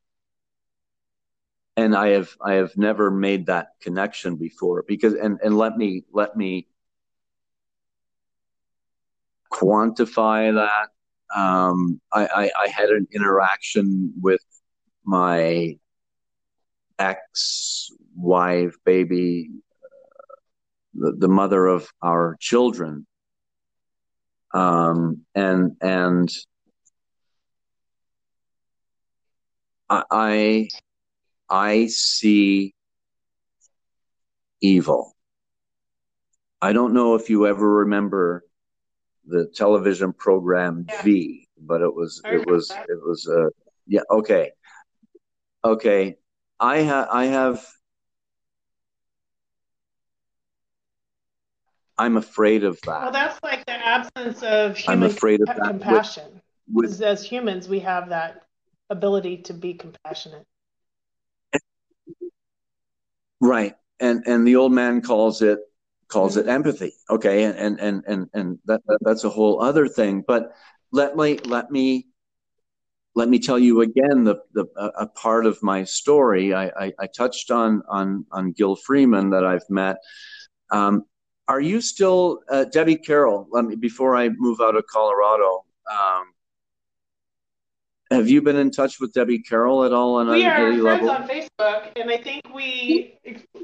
[1.80, 6.04] and I have I have never made that connection before because and and let me
[6.12, 6.68] let me
[9.52, 10.90] quantify that.
[11.40, 14.44] Um, I, I, I had an interaction with
[15.06, 15.78] my
[16.98, 19.52] ex-wife, baby,
[20.94, 23.06] the, the mother of our children,
[24.54, 26.30] um, and and
[29.90, 30.70] I
[31.50, 32.74] I see
[34.62, 35.16] evil.
[36.62, 38.44] I don't know if you ever remember
[39.26, 41.02] the television program yeah.
[41.04, 43.50] V, but it was it was it was uh
[43.88, 44.52] yeah okay
[45.64, 46.16] okay
[46.60, 47.66] I have I have
[52.00, 53.02] I'm afraid of that.
[53.02, 55.68] Well, that's like the absence of human I'm afraid of that.
[55.68, 56.42] compassion.
[56.72, 58.44] With, with, as humans, we have that
[58.90, 60.46] ability to be compassionate.
[63.42, 63.76] Right.
[64.00, 65.60] And and the old man calls it
[66.08, 66.94] calls it empathy.
[67.10, 67.44] Okay.
[67.44, 70.24] And and and and, and that, that that's a whole other thing.
[70.26, 70.54] But
[70.94, 72.08] let me let me
[73.14, 74.66] let me tell you again the, the
[74.98, 76.54] a part of my story.
[76.54, 79.98] I, I, I touched on on on Gil Freeman that I've met.
[80.72, 81.04] Um,
[81.50, 83.48] are you still uh, Debbie Carroll?
[83.52, 85.66] Let me before I move out of Colorado.
[85.92, 86.26] Um,
[88.12, 91.10] have you been in touch with Debbie Carroll at all on we are friends level?
[91.10, 93.20] on Facebook, and I think we,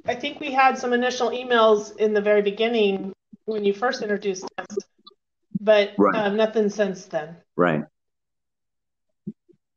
[0.06, 3.13] I think we had some initial emails in the very beginning
[3.45, 4.78] when you first introduced us,
[5.60, 6.15] but right.
[6.15, 7.38] um, nothing since then.
[7.56, 7.84] Right.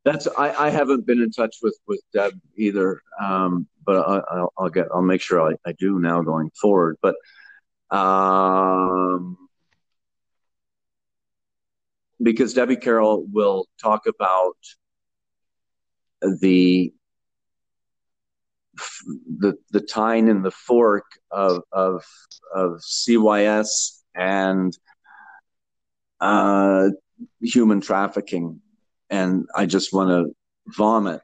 [0.04, 4.52] That's I, I haven't been in touch with with Deb either, um, but I, will
[4.56, 6.96] I'll get I'll make sure I, I do now going forward.
[7.02, 7.14] But
[7.90, 9.36] um,
[12.22, 14.56] because Debbie Carroll will talk about
[16.22, 16.92] the
[19.40, 22.04] the the tine and the fork of of
[22.54, 24.76] of CYS and
[26.20, 26.88] uh,
[27.40, 28.60] human trafficking,
[29.10, 30.34] and I just want to
[30.76, 31.20] vomit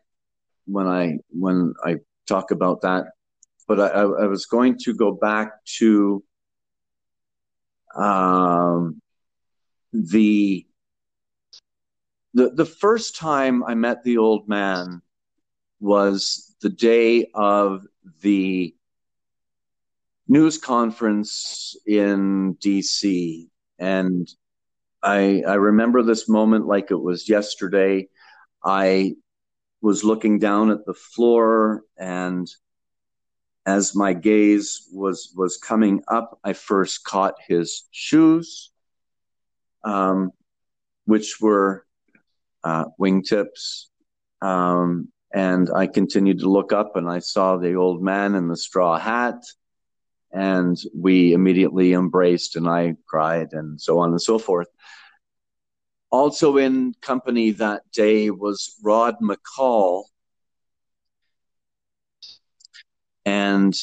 [0.67, 1.97] when I when I
[2.27, 3.07] talk about that.
[3.67, 6.23] But I, I was going to go back to
[7.97, 9.01] um,
[9.93, 10.67] the
[12.35, 15.03] the the first time I met the old man
[15.81, 17.87] was the day of
[18.23, 18.75] the
[20.27, 24.29] news conference in DC and
[25.03, 28.09] I I remember this moment like it was yesterday.
[28.65, 29.15] I
[29.83, 32.49] was looking down at the floor and
[33.67, 38.71] as my gaze was was coming up I first caught his shoes
[39.85, 40.33] um,
[41.05, 41.87] which were
[42.65, 43.87] uh, wingtips.
[44.41, 48.57] Um, and I continued to look up and I saw the old man in the
[48.57, 49.45] straw hat.
[50.33, 54.69] And we immediately embraced and I cried and so on and so forth.
[56.11, 60.05] Also in company that day was Rod McCall.
[63.25, 63.75] And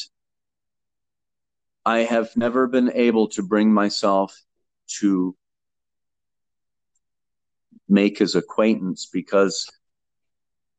[1.84, 4.36] I have never been able to bring myself
[5.00, 5.36] to
[7.88, 9.68] make his acquaintance because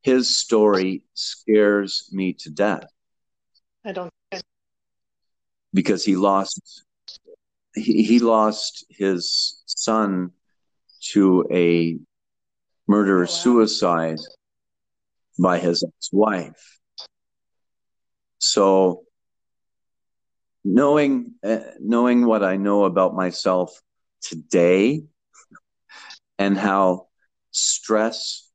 [0.01, 2.85] his story scares me to death.
[3.85, 4.11] I don't.
[5.73, 6.83] Because he lost,
[7.75, 10.31] he, he lost his son
[11.11, 11.97] to a
[12.87, 14.19] murder oh, suicide
[15.39, 16.79] by his ex-wife.
[18.45, 19.05] So,
[20.65, 23.81] knowing uh, knowing what I know about myself
[24.21, 25.03] today,
[26.37, 27.07] and how
[27.51, 28.51] stress,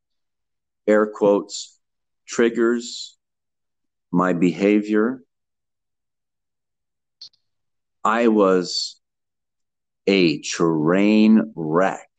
[0.87, 1.81] air quotes,
[2.27, 3.16] triggers
[4.12, 5.22] my behavior.
[8.05, 9.01] I was
[10.07, 12.11] a train wreck.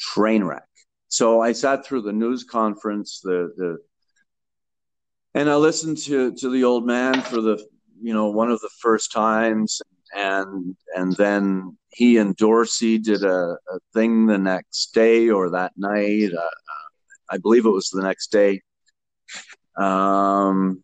[0.00, 0.66] Train wreck.
[1.06, 3.78] So I sat through the news conference, the the
[5.36, 7.64] and I listened to to the old man for the
[8.00, 9.80] you know one of the first times
[10.14, 15.72] and and then he and Dorsey did a, a thing the next day or that
[15.76, 16.30] night.
[16.32, 18.62] Uh, uh, I believe it was the next day.
[19.78, 20.82] Um,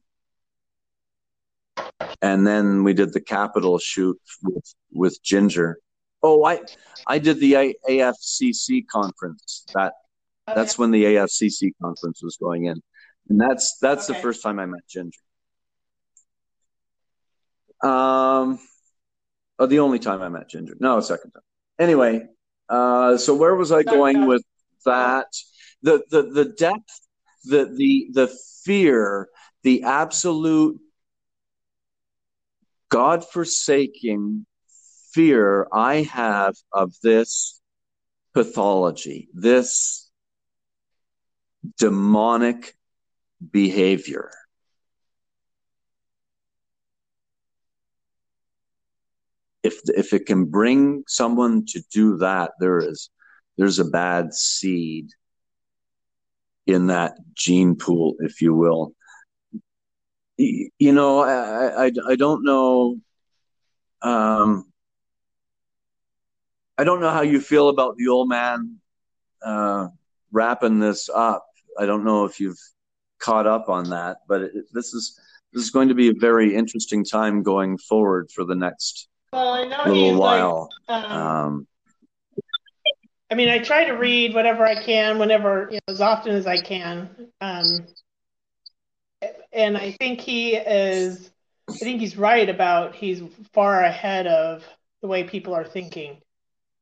[2.20, 5.78] and then we did the Capitol shoot with with Ginger.
[6.22, 6.60] Oh, I
[7.06, 9.64] I did the a- AFCC conference.
[9.74, 9.94] That
[10.46, 12.82] that's when the AFCC conference was going in,
[13.28, 14.18] and that's that's okay.
[14.18, 15.20] the first time I met Ginger.
[17.82, 18.58] Um,
[19.62, 20.76] Oh, the only time I met Ginger.
[20.80, 21.42] No, second time.
[21.78, 22.26] Anyway,
[22.68, 24.42] uh, so where was I going with
[24.84, 25.28] that?
[25.82, 27.00] The the the depth,
[27.44, 29.28] the the the fear,
[29.62, 30.80] the absolute
[32.88, 34.46] God forsaking
[35.12, 37.60] fear I have of this
[38.34, 40.10] pathology, this
[41.78, 42.74] demonic
[43.50, 44.30] behavior.
[49.62, 53.10] if if it can bring someone to do that, there is
[53.56, 55.08] there's a bad seed
[56.66, 58.92] in that gene pool, if you will.
[60.38, 62.96] You know, I I, I don't know.
[64.02, 64.72] Um,
[66.76, 68.78] I don't know how you feel about the old man
[69.44, 69.88] uh,
[70.32, 71.46] wrapping this up.
[71.78, 72.58] I don't know if you've
[73.22, 75.18] caught up on that, but it, this is
[75.52, 79.66] this is going to be a very interesting time going forward for the next well,
[79.86, 80.68] little while.
[80.88, 81.66] Like, um, um,
[83.30, 86.46] I mean, I try to read whatever I can, whenever, you know, as often as
[86.46, 87.08] I can.
[87.40, 87.86] Um,
[89.52, 91.30] and I think he is.
[91.70, 93.22] I think he's right about he's
[93.54, 94.64] far ahead of
[95.00, 96.20] the way people are thinking,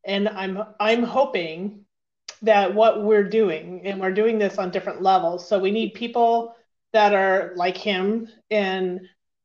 [0.04, 1.84] and I'm I'm hoping
[2.42, 5.48] that what we're doing, and we're doing this on different levels.
[5.48, 6.54] So we need people
[6.92, 9.00] that are like him and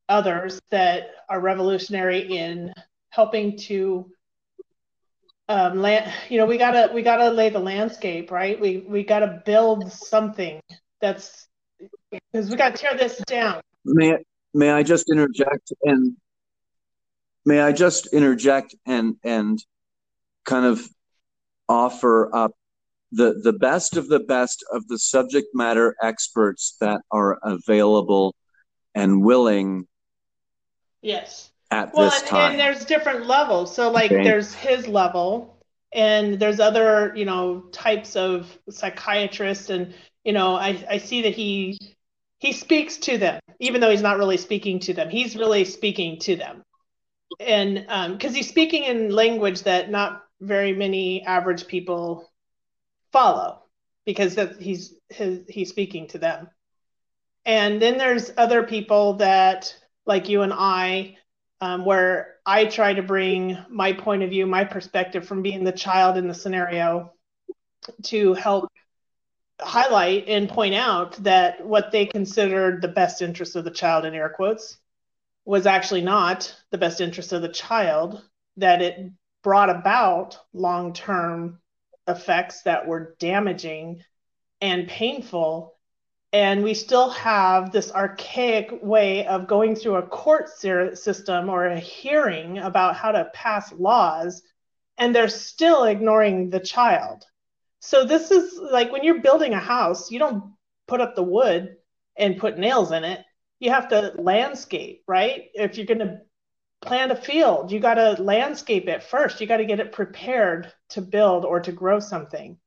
[0.10, 2.74] others that are revolutionary in
[3.10, 4.10] helping to
[5.48, 8.60] um, land, you know, we gotta we gotta lay the landscape, right?
[8.60, 10.60] We we gotta build something
[11.02, 11.48] that's
[12.32, 13.62] because we gotta tear this down.
[13.84, 14.18] May
[14.54, 16.16] may I just interject and
[17.46, 19.64] may I just interject and and
[20.46, 20.88] kind of
[21.70, 22.54] offer up
[23.16, 28.36] the the best of the best of the subject matter experts that are available
[28.94, 29.88] and willing
[31.02, 31.52] yes.
[31.72, 32.52] at well, this and, time.
[32.52, 33.74] and there's different levels.
[33.74, 34.24] So like Okay.
[34.24, 35.58] there's his level
[35.94, 39.94] and there's other you know types of psychiatrists and
[40.24, 41.78] you know i i see that he
[42.40, 45.10] he speaks to them even though he's not really speaking to them.
[45.10, 46.64] He's really speaking to them.
[47.40, 52.30] And um because he's speaking in language that not very many average people
[53.16, 53.62] follow
[54.06, 56.50] because he's his, he's speaking to them.
[57.46, 59.74] And then there's other people that
[60.06, 61.18] like you and i
[61.62, 65.72] um, where i try to bring my point of view my perspective from being the
[65.72, 67.14] child in the scenario
[68.04, 68.70] to help
[69.62, 74.14] highlight and point out that what they considered the best interest of the child in
[74.14, 74.78] air quotes
[75.46, 78.22] was actually not the best interest of the child
[78.58, 79.12] that it
[79.44, 81.60] brought about long-term
[82.08, 84.04] effects that were damaging
[84.62, 85.76] and painful.
[86.34, 91.80] And we still have this archaic way of going through a court system or a
[91.80, 94.42] hearing about how to pass laws
[94.98, 97.24] and they're still ignoring the child.
[97.80, 100.54] So this is like when you're building a house you don't
[100.88, 101.76] put up the wood
[102.18, 103.24] and put nails in it.
[103.60, 105.46] You have to landscape right?
[105.54, 106.20] If you're going to
[106.82, 107.72] plant a field.
[107.72, 109.42] You got to landscape it first.
[109.42, 112.58] You got to get it prepared to build or to grow something.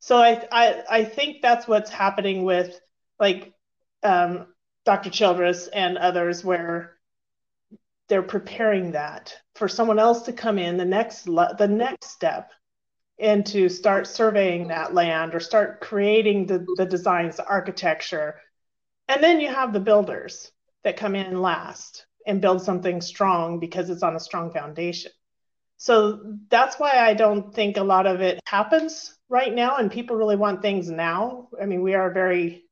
[0.00, 2.80] So I, I i think that's what's happening with
[3.20, 3.52] like
[4.02, 4.48] um,
[4.84, 6.96] dr childress and others where
[8.08, 12.50] they're preparing that for someone else to come in the next le- the next step
[13.18, 18.40] and to start surveying that land or start creating the, the designs the architecture.
[19.08, 20.50] And then you have the builders
[20.82, 25.12] that come in last and build something strong because it's on a strong foundation.
[25.76, 30.16] So that's why I don't think a lot of it happens right now, and people
[30.16, 31.48] really want things now.
[31.60, 32.64] I mean, we are very,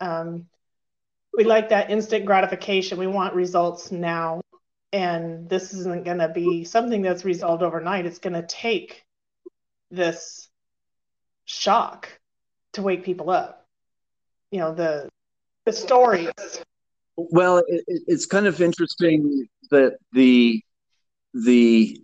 [0.00, 0.46] um,
[1.36, 2.98] we like that instant gratification.
[2.98, 4.40] We want results now,
[4.92, 8.06] and this isn't going to be something that's resolved overnight.
[8.06, 9.04] It's going to take
[9.90, 10.48] this
[11.44, 12.08] shock
[12.74, 13.66] to wake people up.
[14.50, 15.08] You know, the
[15.64, 16.30] the stories.
[17.18, 20.62] Well, it, it- it's kind of interesting that the
[21.34, 22.00] the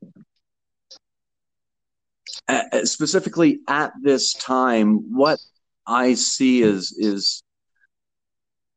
[2.49, 5.39] uh, specifically at this time, what
[5.87, 7.43] I see is is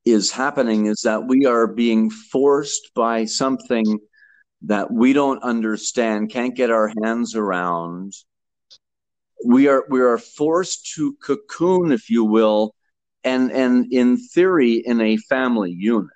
[0.05, 3.99] is happening is that we are being forced by something
[4.63, 8.13] that we don't understand, can't get our hands around.
[9.45, 12.73] We are we are forced to cocoon, if you will,
[13.23, 16.09] and and in theory, in a family unit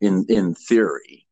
[0.00, 1.26] in in theory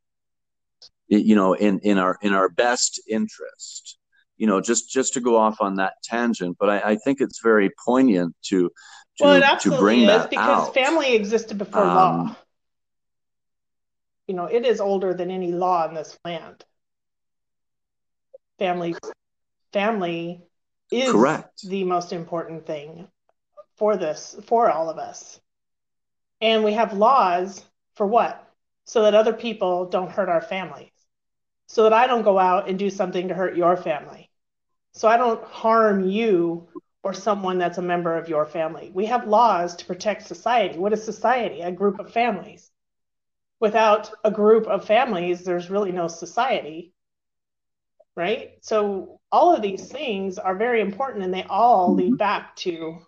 [1.08, 3.98] you know in in our in our best interest
[4.36, 7.40] you know just just to go off on that tangent but i, I think it's
[7.42, 8.70] very poignant to
[9.18, 12.36] to, well, to bring that because out family existed before Um, law.
[14.26, 16.64] You know, it is older than any law in this land.
[18.58, 18.96] Family,
[19.72, 20.42] family
[20.90, 21.62] is Correct.
[21.62, 23.06] the most important thing
[23.76, 25.38] for this, for all of us.
[26.40, 27.62] And we have laws
[27.96, 28.43] for what?
[28.84, 30.92] So that other people don't hurt our families.
[31.66, 34.30] So that I don't go out and do something to hurt your family.
[34.92, 36.68] So I don't harm you
[37.02, 38.90] or someone that's a member of your family.
[38.94, 40.78] We have laws to protect society.
[40.78, 41.60] What is society?
[41.60, 42.70] A group of families.
[43.60, 46.92] Without a group of families, there's really no society.
[48.16, 48.52] Right?
[48.60, 52.98] So all of these things are very important and they all lead back to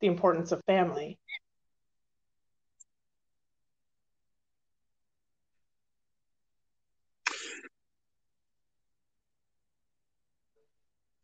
[0.00, 1.18] the importance of family.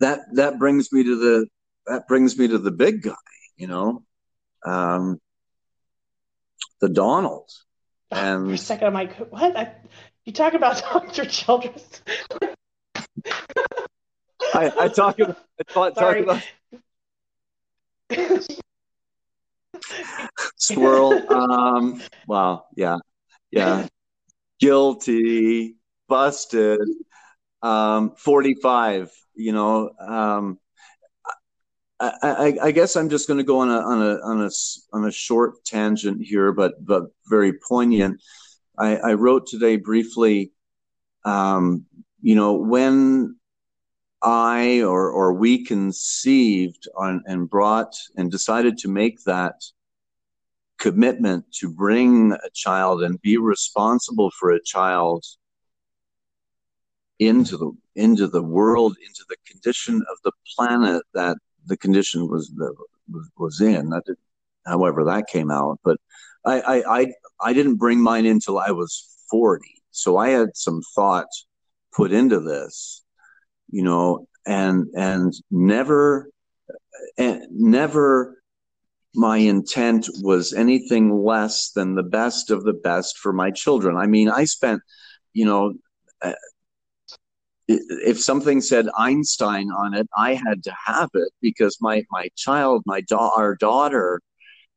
[0.04, 1.46] That that brings me to the
[1.86, 3.14] that brings me to the big guy
[3.56, 4.02] you know
[4.66, 5.18] um
[6.80, 7.50] the donald
[8.46, 9.56] For a second, I'm like, what?
[9.56, 9.72] I,
[10.24, 11.24] you talk about Dr.
[11.24, 12.00] Childress?
[14.54, 16.42] I, I talk about I talk, talk about
[20.56, 21.32] Squirrel.
[21.32, 22.98] um, well, yeah,
[23.50, 23.88] yeah.
[24.60, 25.76] Guilty,
[26.08, 26.78] busted.
[27.64, 29.10] Um, 45.
[29.36, 30.58] You know, um,
[31.98, 34.50] I, I, I, guess I'm just going to go on a on a on a
[34.92, 38.20] on a short tangent here, but but very poignant.
[38.78, 40.52] I, I wrote today briefly.
[41.24, 41.86] Um,
[42.20, 43.36] you know, when
[44.22, 49.64] I or or we conceived on and brought and decided to make that
[50.78, 55.24] commitment to bring a child and be responsible for a child
[57.18, 61.36] into the into the world, into the condition of the planet that
[61.66, 62.52] the condition was
[63.08, 63.90] was, was in.
[63.90, 64.16] That did,
[64.66, 65.98] however that came out, but
[66.44, 67.06] I, I I
[67.40, 71.28] I didn't bring mine in until I was forty, so I had some thought
[71.94, 73.02] put into this,
[73.70, 76.30] you know, and and never
[77.16, 78.42] and never
[79.14, 83.96] my intent was anything less than the best of the best for my children.
[83.96, 84.82] I mean, I spent,
[85.32, 85.74] you know,
[86.20, 86.32] uh,
[87.68, 92.82] if something said Einstein on it, I had to have it because my my child,
[92.86, 94.20] my da- our daughter,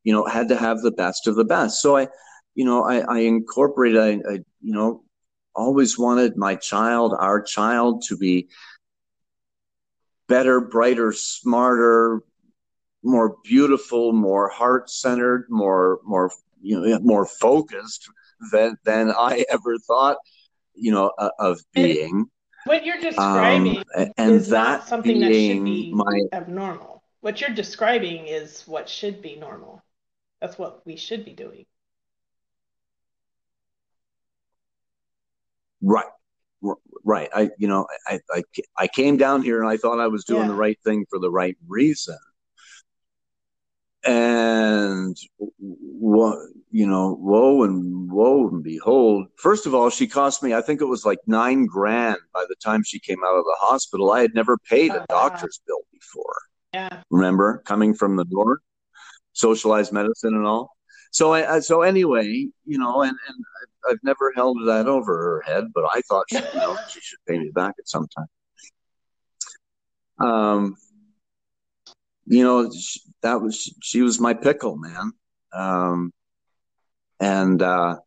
[0.03, 1.81] you know, had to have the best of the best.
[1.81, 2.07] So I,
[2.55, 5.03] you know, I, I incorporated, I, I, you know,
[5.53, 8.47] always wanted my child, our child, to be
[10.27, 12.21] better, brighter, smarter,
[13.03, 16.31] more beautiful, more heart centered, more more
[16.61, 18.09] you know more focused
[18.51, 20.17] than than I ever thought,
[20.73, 22.29] you know, uh, of being.
[22.67, 27.03] What you're describing um, and is that not something that should be my, abnormal.
[27.21, 29.81] What you're describing is what should be normal.
[30.41, 31.65] That's what we should be doing.
[35.81, 36.05] Right.
[37.03, 37.29] Right.
[37.33, 38.43] I, you know, I, I,
[38.77, 40.47] I came down here and I thought I was doing yeah.
[40.47, 42.17] the right thing for the right reason
[44.03, 46.37] and what,
[46.71, 47.86] you know, woe and
[48.17, 49.27] woe and behold.
[49.37, 52.55] First of all, she cost me, I think it was like nine grand by the
[52.55, 54.11] time she came out of the hospital.
[54.11, 56.37] I had never paid a oh, doctor's bill before.
[56.73, 57.03] Yeah.
[57.11, 58.59] Remember coming from the north,
[59.33, 60.71] socialized medicine and all.
[61.11, 63.45] So I, so anyway, you know, and, and
[63.87, 67.19] I've never held that over her head, but I thought she, you know, she should
[67.27, 70.27] pay me back at some time.
[70.27, 70.75] Um,
[72.25, 75.11] you know, she, that was she was my pickle, man.
[75.53, 76.11] Um,
[77.19, 77.97] and uh,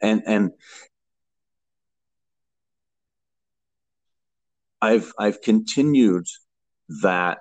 [0.00, 0.50] and and
[4.80, 6.26] I've I've continued
[7.02, 7.38] that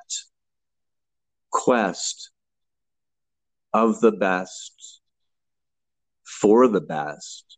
[1.52, 2.32] quest
[3.74, 5.02] of the best
[6.24, 7.58] for the best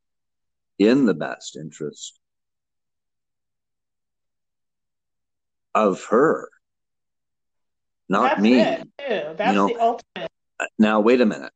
[0.77, 2.19] in the best interest
[5.75, 6.49] of her,
[8.07, 8.59] not That's me.
[8.59, 8.87] It.
[9.37, 10.31] That's you know, the ultimate.
[10.77, 11.53] Now wait a minute.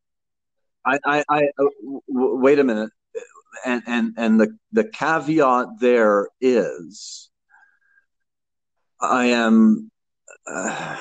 [0.85, 1.47] I, I, I
[2.07, 2.89] wait a minute,
[3.65, 7.29] and and and the the caveat there is,
[9.01, 9.91] I am.
[10.47, 10.97] Uh,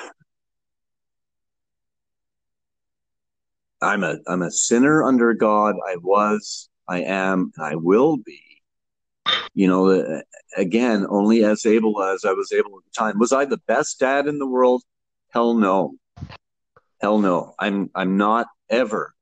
[3.81, 5.75] I'm a I'm a sinner under God.
[5.85, 8.41] I was, I am, and I will be
[9.53, 10.21] you know,
[10.57, 13.19] again, only as able as I was able at the time.
[13.19, 14.83] Was I the best dad in the world?
[15.29, 15.95] Hell no.
[17.01, 17.53] Hell no.
[17.59, 19.12] I'm I'm not ever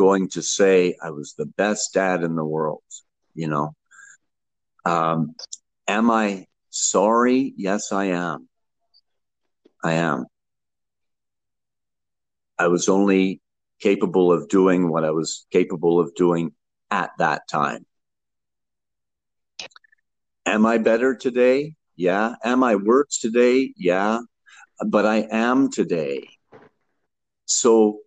[0.00, 2.82] going to say I was the best dad in the world,
[3.34, 3.74] you know.
[4.86, 5.34] Um,
[5.86, 7.52] am I sorry?
[7.58, 8.48] Yes, I am.
[9.84, 10.24] I am.
[12.58, 13.42] I was only
[13.78, 16.52] capable of doing what I was capable of doing
[16.90, 17.84] at that time.
[20.46, 21.74] Am I better today?
[21.94, 22.36] Yeah.
[22.42, 23.74] Am I worse today?
[23.76, 24.20] Yeah.
[24.86, 26.26] But I am today.
[27.44, 27.98] So,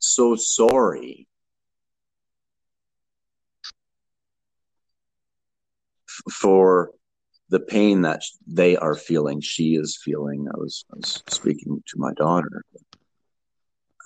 [0.00, 1.26] so sorry.
[6.30, 6.90] For
[7.48, 10.46] the pain that they are feeling, she is feeling.
[10.52, 12.64] I was, I was speaking to my daughter.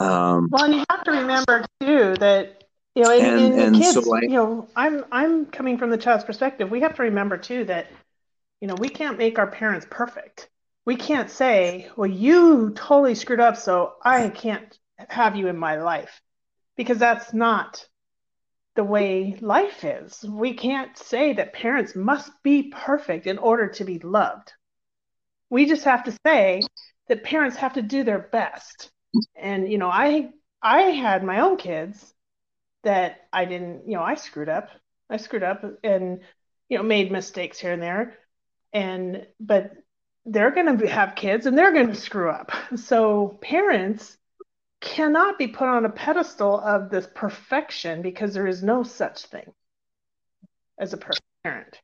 [0.01, 2.65] Um, well, and you have to remember too that
[2.95, 5.99] you know, and, and, and kids, so I, you know, I'm I'm coming from the
[5.99, 6.71] child's perspective.
[6.71, 7.89] We have to remember too that,
[8.61, 10.49] you know, we can't make our parents perfect.
[10.85, 15.77] We can't say, well, you totally screwed up, so I can't have you in my
[15.77, 16.21] life,
[16.77, 17.87] because that's not
[18.77, 20.25] the way life is.
[20.29, 24.53] We can't say that parents must be perfect in order to be loved.
[25.51, 26.63] We just have to say
[27.09, 28.91] that parents have to do their best.
[29.37, 30.31] And you know, I
[30.61, 32.15] I had my own kids
[32.83, 34.71] that I didn't, you know, I screwed up.
[35.11, 36.21] I screwed up and,
[36.69, 38.15] you know, made mistakes here and there.
[38.73, 39.73] And, but
[40.25, 42.51] they're going to have kids and they're going to screw up.
[42.77, 44.17] So parents
[44.85, 49.51] cannot be put on a pedestal of this perfection because there is no such thing
[50.79, 51.81] as a perfect parent.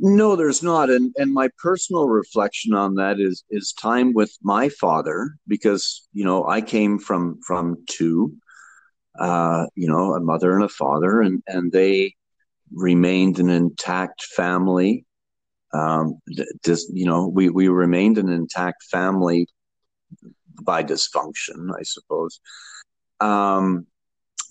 [0.00, 4.68] No, there's not, and and my personal reflection on that is is time with my
[4.68, 8.34] father because you know I came from from two,
[9.18, 12.14] uh, you know, a mother and a father, and and they
[12.72, 15.06] remained an intact family.
[15.72, 16.20] Um,
[16.64, 19.48] just you know, we we remained an intact family
[20.62, 22.40] by dysfunction, I suppose.
[23.20, 23.86] Um,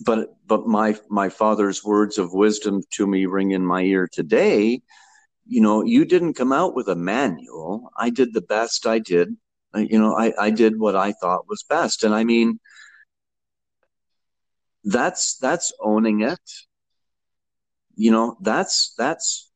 [0.04, 4.80] but but my my father's words of wisdom to me ring in my ear today
[5.48, 7.90] you know, you didn't come out with a manual.
[7.96, 9.34] I did the best I did.
[9.74, 12.04] You know, I, I did what I thought was best.
[12.04, 12.60] And I mean,
[14.84, 16.40] that's that's owning it.
[17.96, 19.47] You know, that's that's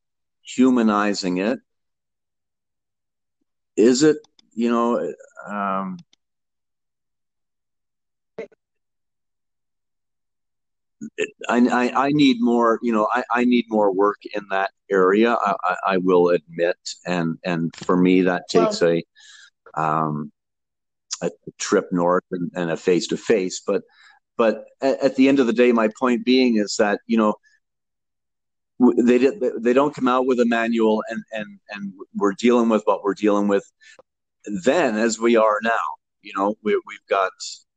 [0.43, 1.59] humanizing it.
[3.75, 4.17] Is it,
[4.53, 5.13] you know,
[5.47, 5.97] um,
[11.49, 15.33] I, I, I need more, you know, I, I need more work in that area.
[15.33, 18.99] I, I, I will admit, and and for me that takes well,
[19.75, 20.31] a um,
[21.21, 23.61] a trip north and, and a face to face.
[23.65, 23.83] But
[24.37, 27.35] but at, at, the end of the day, my point being is that you know
[28.97, 29.29] they
[29.59, 33.13] they don't come out with a manual, and and and we're dealing with what we're
[33.13, 33.69] dealing with.
[34.45, 35.79] Then, as we are now,
[36.21, 37.31] you know, we, we've got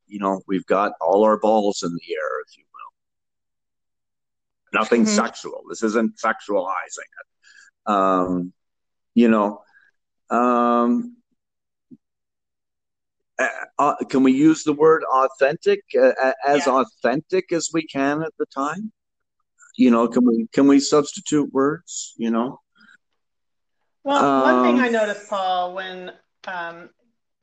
[0.06, 4.80] you know we've got all our balls in the air, if you will.
[4.80, 5.14] nothing mm-hmm.
[5.14, 5.62] sexual.
[5.68, 7.90] This isn't sexualizing it.
[7.90, 8.52] Um,
[9.14, 9.62] you know,
[10.30, 11.16] um,
[13.38, 13.48] uh,
[13.78, 16.82] uh, can we use the word authentic uh, as yeah.
[16.82, 18.92] authentic as we can at the time?
[19.76, 22.14] You know, can we can we substitute words?
[22.16, 22.60] You know.
[24.04, 26.12] Well, um, one thing I um, noticed, Paul, when
[26.46, 26.90] um,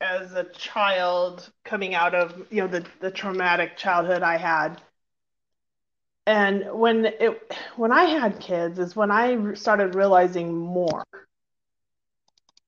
[0.00, 4.80] as a child coming out of you know the the traumatic childhood I had,
[6.26, 11.04] and when it when i had kids is when i started realizing more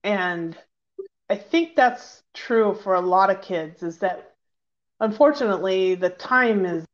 [0.03, 0.57] and
[1.29, 4.33] i think that's true for a lot of kids is that
[4.99, 6.85] unfortunately the time is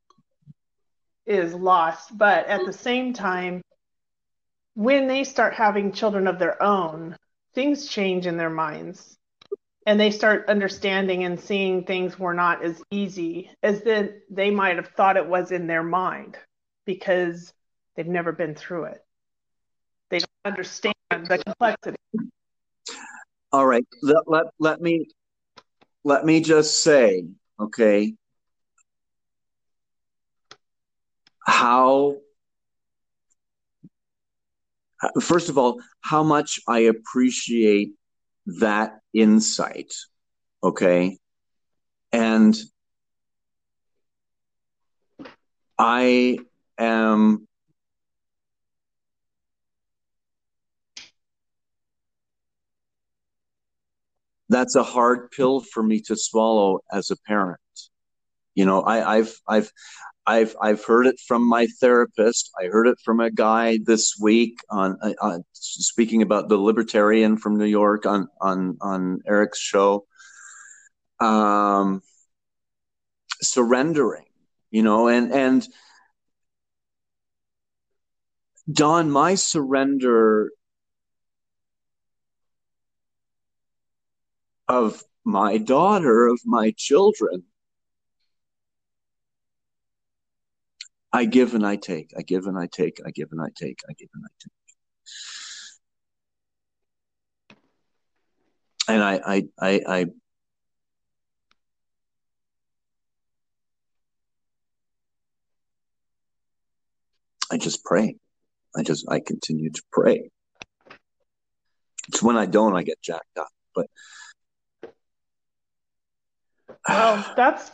[1.26, 2.66] is lost but at mm-hmm.
[2.66, 3.62] the same time
[4.74, 7.16] when they start having children of their own
[7.54, 9.16] things change in their minds
[9.86, 14.76] and they start understanding and seeing things were not as easy as that they might
[14.76, 16.38] have thought it was in their mind
[16.86, 17.52] because
[17.94, 19.04] they've never been through it.
[20.10, 21.96] They don't understand the complexity.
[23.52, 23.86] All right.
[24.02, 25.08] Let, let, let me
[26.02, 27.24] let me just say,
[27.58, 28.14] okay,
[31.46, 32.16] how
[35.20, 37.94] first of all, how much I appreciate
[38.60, 39.92] that insight.
[40.62, 41.18] Okay.
[42.12, 42.56] And
[45.78, 46.38] I
[46.78, 47.48] am
[54.48, 57.58] that's a hard pill for me to swallow as a parent.
[58.54, 59.72] You know, I, I've I've
[60.26, 62.50] I've I've heard it from my therapist.
[62.60, 67.36] I heard it from a guy this week on, uh, on speaking about the libertarian
[67.36, 70.06] from New York on on on Eric's show.
[71.20, 72.02] Um,
[73.42, 74.24] surrendering,
[74.70, 75.68] you know, and and
[78.72, 80.50] Dawn, my surrender
[84.68, 87.44] of my daughter, of my children,
[91.14, 93.78] I give and I take, I give and I take, I give and I take,
[93.88, 94.52] I give and I take.
[98.88, 100.06] And I, I, I, I
[107.52, 108.16] I just pray.
[108.76, 110.30] I just I continue to pray.
[112.08, 113.48] It's when I don't I get jacked up.
[113.72, 113.86] But
[116.88, 117.70] well, that's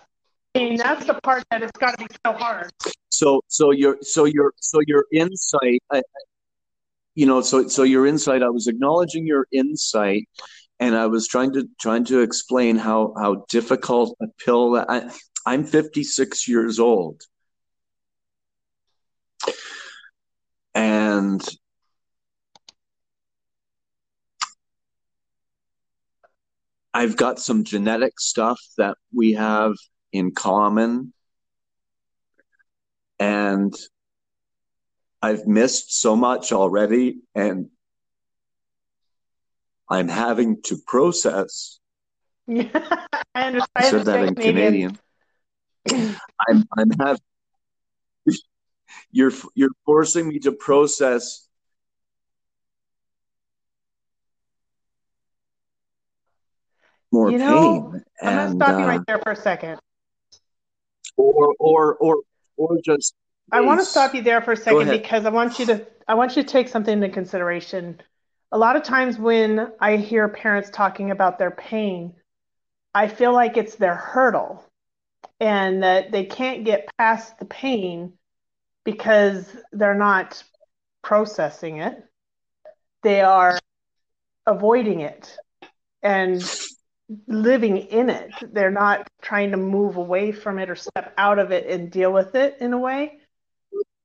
[0.55, 2.71] mean that's the part that it's got to be so hard.
[3.09, 6.03] So so your so your so your insight, I,
[7.15, 8.43] you know, so so your insight.
[8.43, 10.29] I was acknowledging your insight,
[10.79, 15.11] and I was trying to trying to explain how how difficult a pill that I,
[15.47, 17.23] I'm 56 years old
[20.75, 21.47] and
[26.93, 29.75] I've got some genetic stuff that we have
[30.13, 31.13] in common.
[33.19, 33.75] And
[35.23, 37.69] I've missed so much already, and
[39.89, 41.79] I'm having to process.
[42.49, 42.65] I
[43.35, 43.69] understand.
[43.77, 44.99] I said that in Canadian.
[45.87, 46.17] Canadian.
[46.49, 47.21] I'm I'm having
[49.11, 51.47] you're you're forcing me to process
[57.13, 58.05] more you know, pain.
[58.23, 59.81] I'm and, gonna stop you right uh, there for a second.
[61.17, 62.17] Or or or
[62.57, 63.15] or just
[63.53, 66.15] I want to stop you there for a second because I want you to I
[66.15, 68.01] want you to take something into consideration.
[68.53, 72.15] A lot of times when I hear parents talking about their pain,
[72.95, 74.65] I feel like it's their hurdle
[75.39, 78.15] and that they can't get past the pain
[78.85, 80.43] because they're not
[81.03, 82.03] processing it.
[83.03, 83.59] They are
[84.47, 85.37] avoiding it
[86.03, 86.43] and
[87.27, 88.31] living in it.
[88.53, 92.13] They're not trying to move away from it or step out of it and deal
[92.13, 93.19] with it in a way.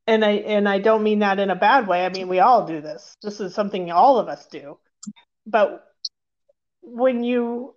[0.08, 2.06] And I and I don't mean that in a bad way.
[2.06, 3.16] I mean we all do this.
[3.22, 4.78] This is something all of us do.
[5.46, 5.84] But
[6.82, 7.76] when you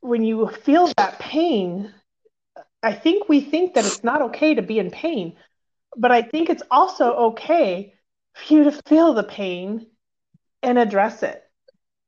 [0.00, 1.92] when you feel that pain,
[2.82, 5.36] I think we think that it's not okay to be in pain.
[5.96, 7.94] But I think it's also okay
[8.34, 9.86] for you to feel the pain
[10.62, 11.42] and address it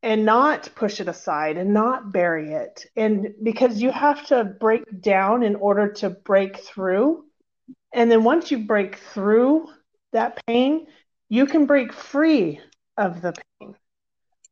[0.02, 2.86] and not push it aside and not bury it.
[2.96, 7.24] And because you have to break down in order to break through.
[7.94, 9.68] And then once you break through
[10.12, 10.86] that pain,
[11.28, 12.60] you can break free
[12.96, 13.76] of the pain.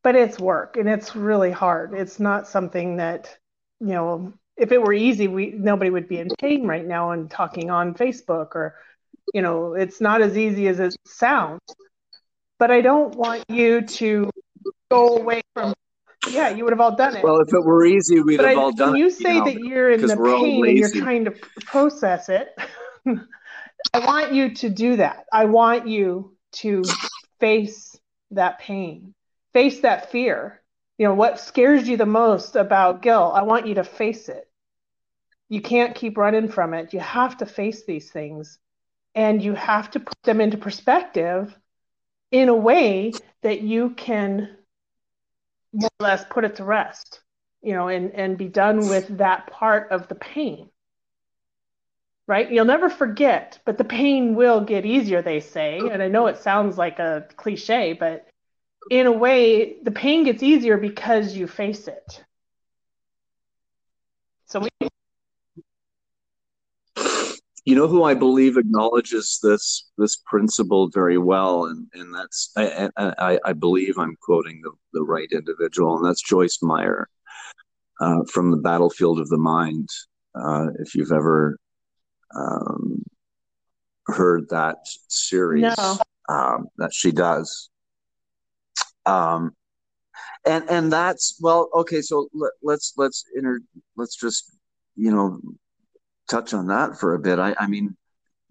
[0.02, 1.94] But it's work and it's really hard.
[1.94, 3.36] It's not something that,
[3.80, 7.30] you know, if it were easy, we nobody would be in pain right now and
[7.30, 8.76] talking on Facebook or
[9.34, 11.60] you know, it's not as easy as it sounds.
[12.58, 14.30] But I don't want you to
[14.90, 15.74] go away from.
[16.30, 17.24] Yeah, you would have all done it.
[17.24, 18.98] Well, if it were easy, we'd but have I, all done it.
[18.98, 21.30] You say you know, that you're in the pain and you're trying to
[21.64, 22.54] process it,
[23.94, 25.24] I want you to do that.
[25.32, 26.84] I want you to
[27.38, 27.96] face
[28.32, 29.14] that pain,
[29.52, 30.60] face that fear.
[30.98, 33.32] You know, what scares you the most about guilt?
[33.34, 34.46] I want you to face it.
[35.48, 36.92] You can't keep running from it.
[36.92, 38.58] You have to face these things
[39.14, 41.56] and you have to put them into perspective
[42.30, 43.12] in a way
[43.42, 44.56] that you can
[45.72, 47.20] more or less put it to rest
[47.62, 50.68] you know and and be done with that part of the pain.
[52.26, 52.50] Right?
[52.50, 55.78] You'll never forget but the pain will get easier they say.
[55.78, 58.26] And i know it sounds like a cliche but
[58.90, 62.24] in a way the pain gets easier because you face it.
[64.46, 64.88] So we
[67.64, 72.88] you know who I believe acknowledges this this principle very well, and and that's I
[72.96, 77.08] I, I believe I'm quoting the, the right individual, and that's Joyce Meyer
[78.00, 79.88] uh, from the Battlefield of the Mind.
[80.34, 81.58] Uh, if you've ever
[82.34, 83.02] um,
[84.06, 85.98] heard that series no.
[86.28, 87.68] um, that she does,
[89.04, 89.52] um,
[90.46, 92.00] and and that's well, okay.
[92.00, 93.60] So let, let's let's inter
[93.96, 94.56] let's just
[94.96, 95.40] you know
[96.30, 97.38] touch on that for a bit.
[97.38, 97.96] I, I mean,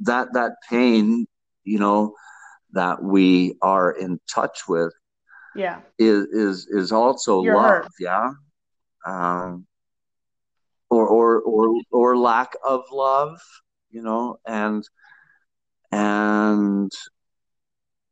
[0.02, 1.26] that that pain,
[1.64, 2.14] you know,
[2.74, 4.94] that we are in touch with,
[5.56, 7.92] yeah, is is is also You're love, hurt.
[8.00, 8.32] yeah,
[9.06, 9.66] um,
[10.90, 13.40] or or or or lack of love,
[13.90, 14.84] you know, and
[15.92, 16.92] and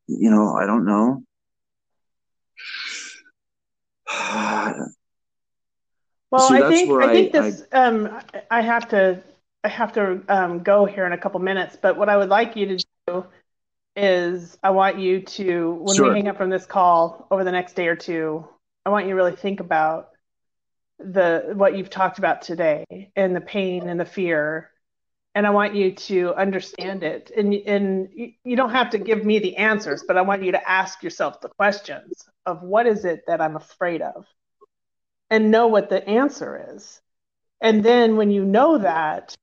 [0.08, 1.24] you know, I don't know.
[6.32, 7.64] well, See, I think I think this.
[7.72, 9.22] I, um, I have to
[9.68, 12.56] I have to um, go here in a couple minutes, but what I would like
[12.56, 13.26] you to do
[13.98, 16.08] is I want you to, when sure.
[16.08, 18.48] we hang up from this call over the next day or two,
[18.86, 20.12] I want you to really think about
[21.00, 24.72] the what you've talked about today and the pain and the fear
[25.36, 27.30] and I want you to understand it.
[27.36, 28.08] And and
[28.46, 31.42] you don't have to give me the answers, but I want you to ask yourself
[31.42, 34.26] the questions of what is it that I'm afraid of,
[35.30, 37.02] and know what the answer is.
[37.60, 39.36] And then when you know that,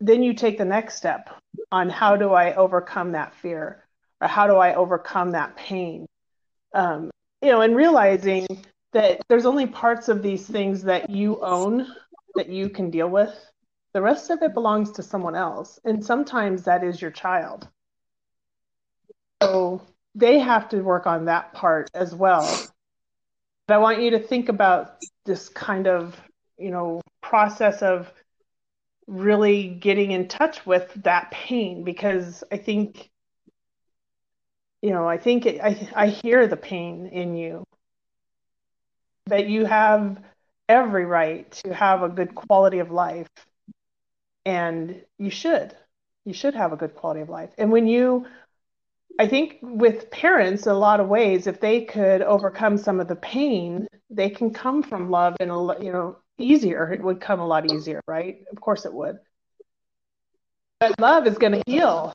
[0.00, 1.30] then you take the next step
[1.72, 3.84] on how do I overcome that fear
[4.20, 6.06] or how do I overcome that pain?
[6.74, 7.10] Um,
[7.42, 8.46] you know, and realizing
[8.92, 11.86] that there's only parts of these things that you own
[12.34, 13.34] that you can deal with.
[13.92, 15.78] The rest of it belongs to someone else.
[15.84, 17.68] And sometimes that is your child.
[19.42, 19.82] So
[20.14, 22.48] they have to work on that part as well.
[23.66, 26.18] But I want you to think about this kind of,
[26.58, 28.12] you know, process of
[29.06, 33.10] really getting in touch with that pain because I think,
[34.82, 37.64] you know, I think it, I, I hear the pain in you.
[39.26, 40.22] That you have
[40.68, 43.28] every right to have a good quality of life
[44.44, 45.74] and you should.
[46.24, 47.50] You should have a good quality of life.
[47.58, 48.26] And when you
[49.18, 53.16] I think with parents, a lot of ways, if they could overcome some of the
[53.16, 55.50] pain, they can come from love and
[55.82, 56.92] you know easier.
[56.92, 58.38] It would come a lot easier, right?
[58.50, 59.16] Of course it would.
[60.80, 62.12] But love is going to heal.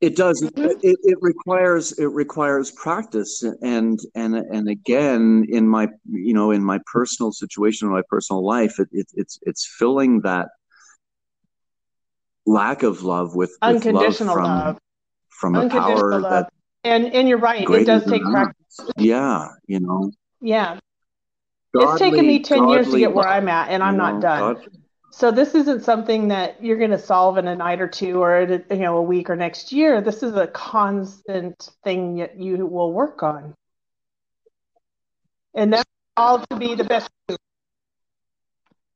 [0.00, 0.42] It does.
[0.42, 0.64] Mm-hmm.
[0.82, 6.62] It, it requires it requires practice, and and and again, in my you know in
[6.62, 10.48] my personal situation, in my personal life, it, it it's it's filling that
[12.46, 14.78] lack of love with, with unconditional love
[15.28, 16.30] from, love from a power love.
[16.30, 16.52] that
[16.84, 20.10] and and you're right it does take practice yeah you know
[20.40, 20.78] yeah
[21.74, 24.56] godly, it's taken me 10 years to get where i'm at and i'm not done.
[25.10, 28.64] so this isn't something that you're going to solve in a night or two or
[28.70, 30.00] you know a week or next year.
[30.00, 33.54] This is a constant thing that you will work on.
[35.54, 37.08] And that's all to be the best.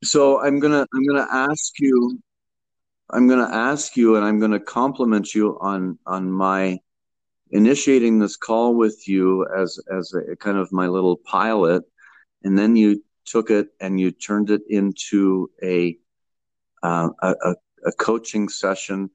[0.02, 2.20] So i'm gonna i'm gonna ask you
[3.10, 6.78] I'm going to ask you and I'm going to compliment you on on my
[7.50, 11.84] initiating this call with you as as a kind of my little pilot
[12.44, 15.98] and then you took it and you turned it into a
[16.82, 19.10] uh, a, a coaching session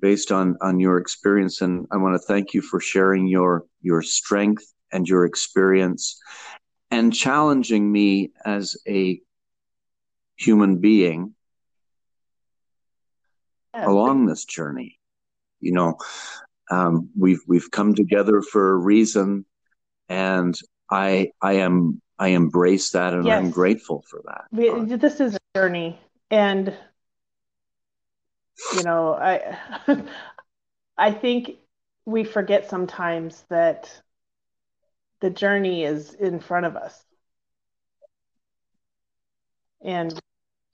[0.00, 4.02] based on on your experience and I want to thank you for sharing your your
[4.02, 6.20] strength and your experience
[6.90, 9.20] and challenging me as a
[10.36, 11.34] human being
[13.74, 14.98] along this journey.
[15.60, 15.98] You know,
[16.70, 19.44] um, we've we've come together for a reason,
[20.08, 20.58] and
[20.90, 23.38] I I am I embrace that, and yes.
[23.38, 24.44] I'm grateful for that.
[24.50, 26.00] We, this is a journey,
[26.30, 26.74] and
[28.76, 29.56] you know, I
[30.98, 31.56] I think
[32.04, 33.90] we forget sometimes that
[35.20, 37.04] the journey is in front of us,
[39.80, 40.18] and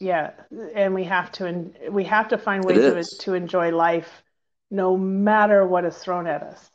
[0.00, 0.32] yeah
[0.74, 4.22] and we have to we have to find ways to, to enjoy life
[4.70, 6.70] no matter what is thrown at us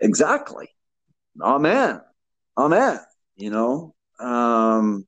[0.00, 0.68] exactly.
[1.40, 2.00] Amen.
[2.56, 3.00] Amen.
[3.36, 5.06] You know um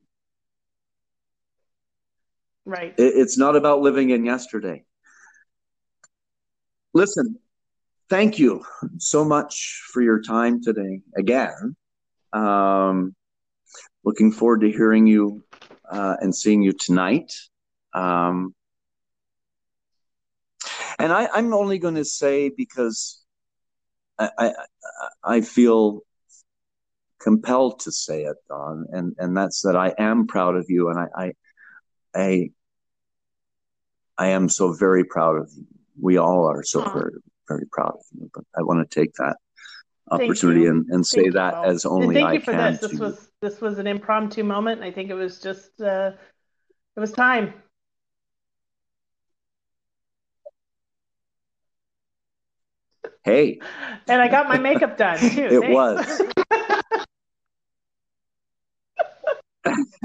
[2.64, 2.94] right.
[2.96, 4.84] it, it's not about living in yesterday.
[6.94, 7.38] Listen
[8.12, 8.62] thank you
[8.98, 11.74] so much for your time today again.
[12.34, 13.14] Um,
[14.04, 15.42] looking forward to hearing you
[15.90, 17.32] uh, and seeing you tonight.
[17.94, 18.54] Um,
[21.02, 23.22] and I, am only going to say because
[24.18, 24.52] I, I,
[25.24, 26.02] I feel
[27.20, 30.98] compelled to say it, Dawn, and and that's that I am proud of you, and
[30.98, 31.32] I I
[32.14, 32.50] I,
[34.16, 35.66] I am so very proud of you.
[36.00, 37.14] We all are so very
[37.48, 38.30] very proud of you.
[38.32, 39.36] But I want to take that
[40.08, 42.72] opportunity and, and say thank that you, as only thank I you for can.
[42.72, 42.80] This.
[42.80, 44.82] this was this was an impromptu moment.
[44.82, 46.12] I think it was just uh,
[46.96, 47.54] it was time.
[53.24, 53.60] Hey.
[54.08, 55.48] And I got my makeup done too.
[55.50, 56.22] it was.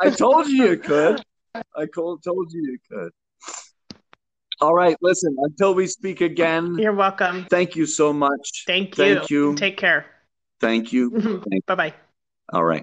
[0.00, 1.22] I told you you could.
[1.54, 3.10] I told told you you could.
[4.60, 4.96] All right.
[5.00, 6.76] Listen, until we speak again.
[6.78, 7.46] You're welcome.
[7.48, 8.64] Thank you so much.
[8.66, 9.04] Thank you.
[9.04, 9.54] Thank you.
[9.54, 10.06] Take care.
[10.60, 11.42] Thank you.
[11.66, 11.94] bye bye.
[12.52, 12.76] All right.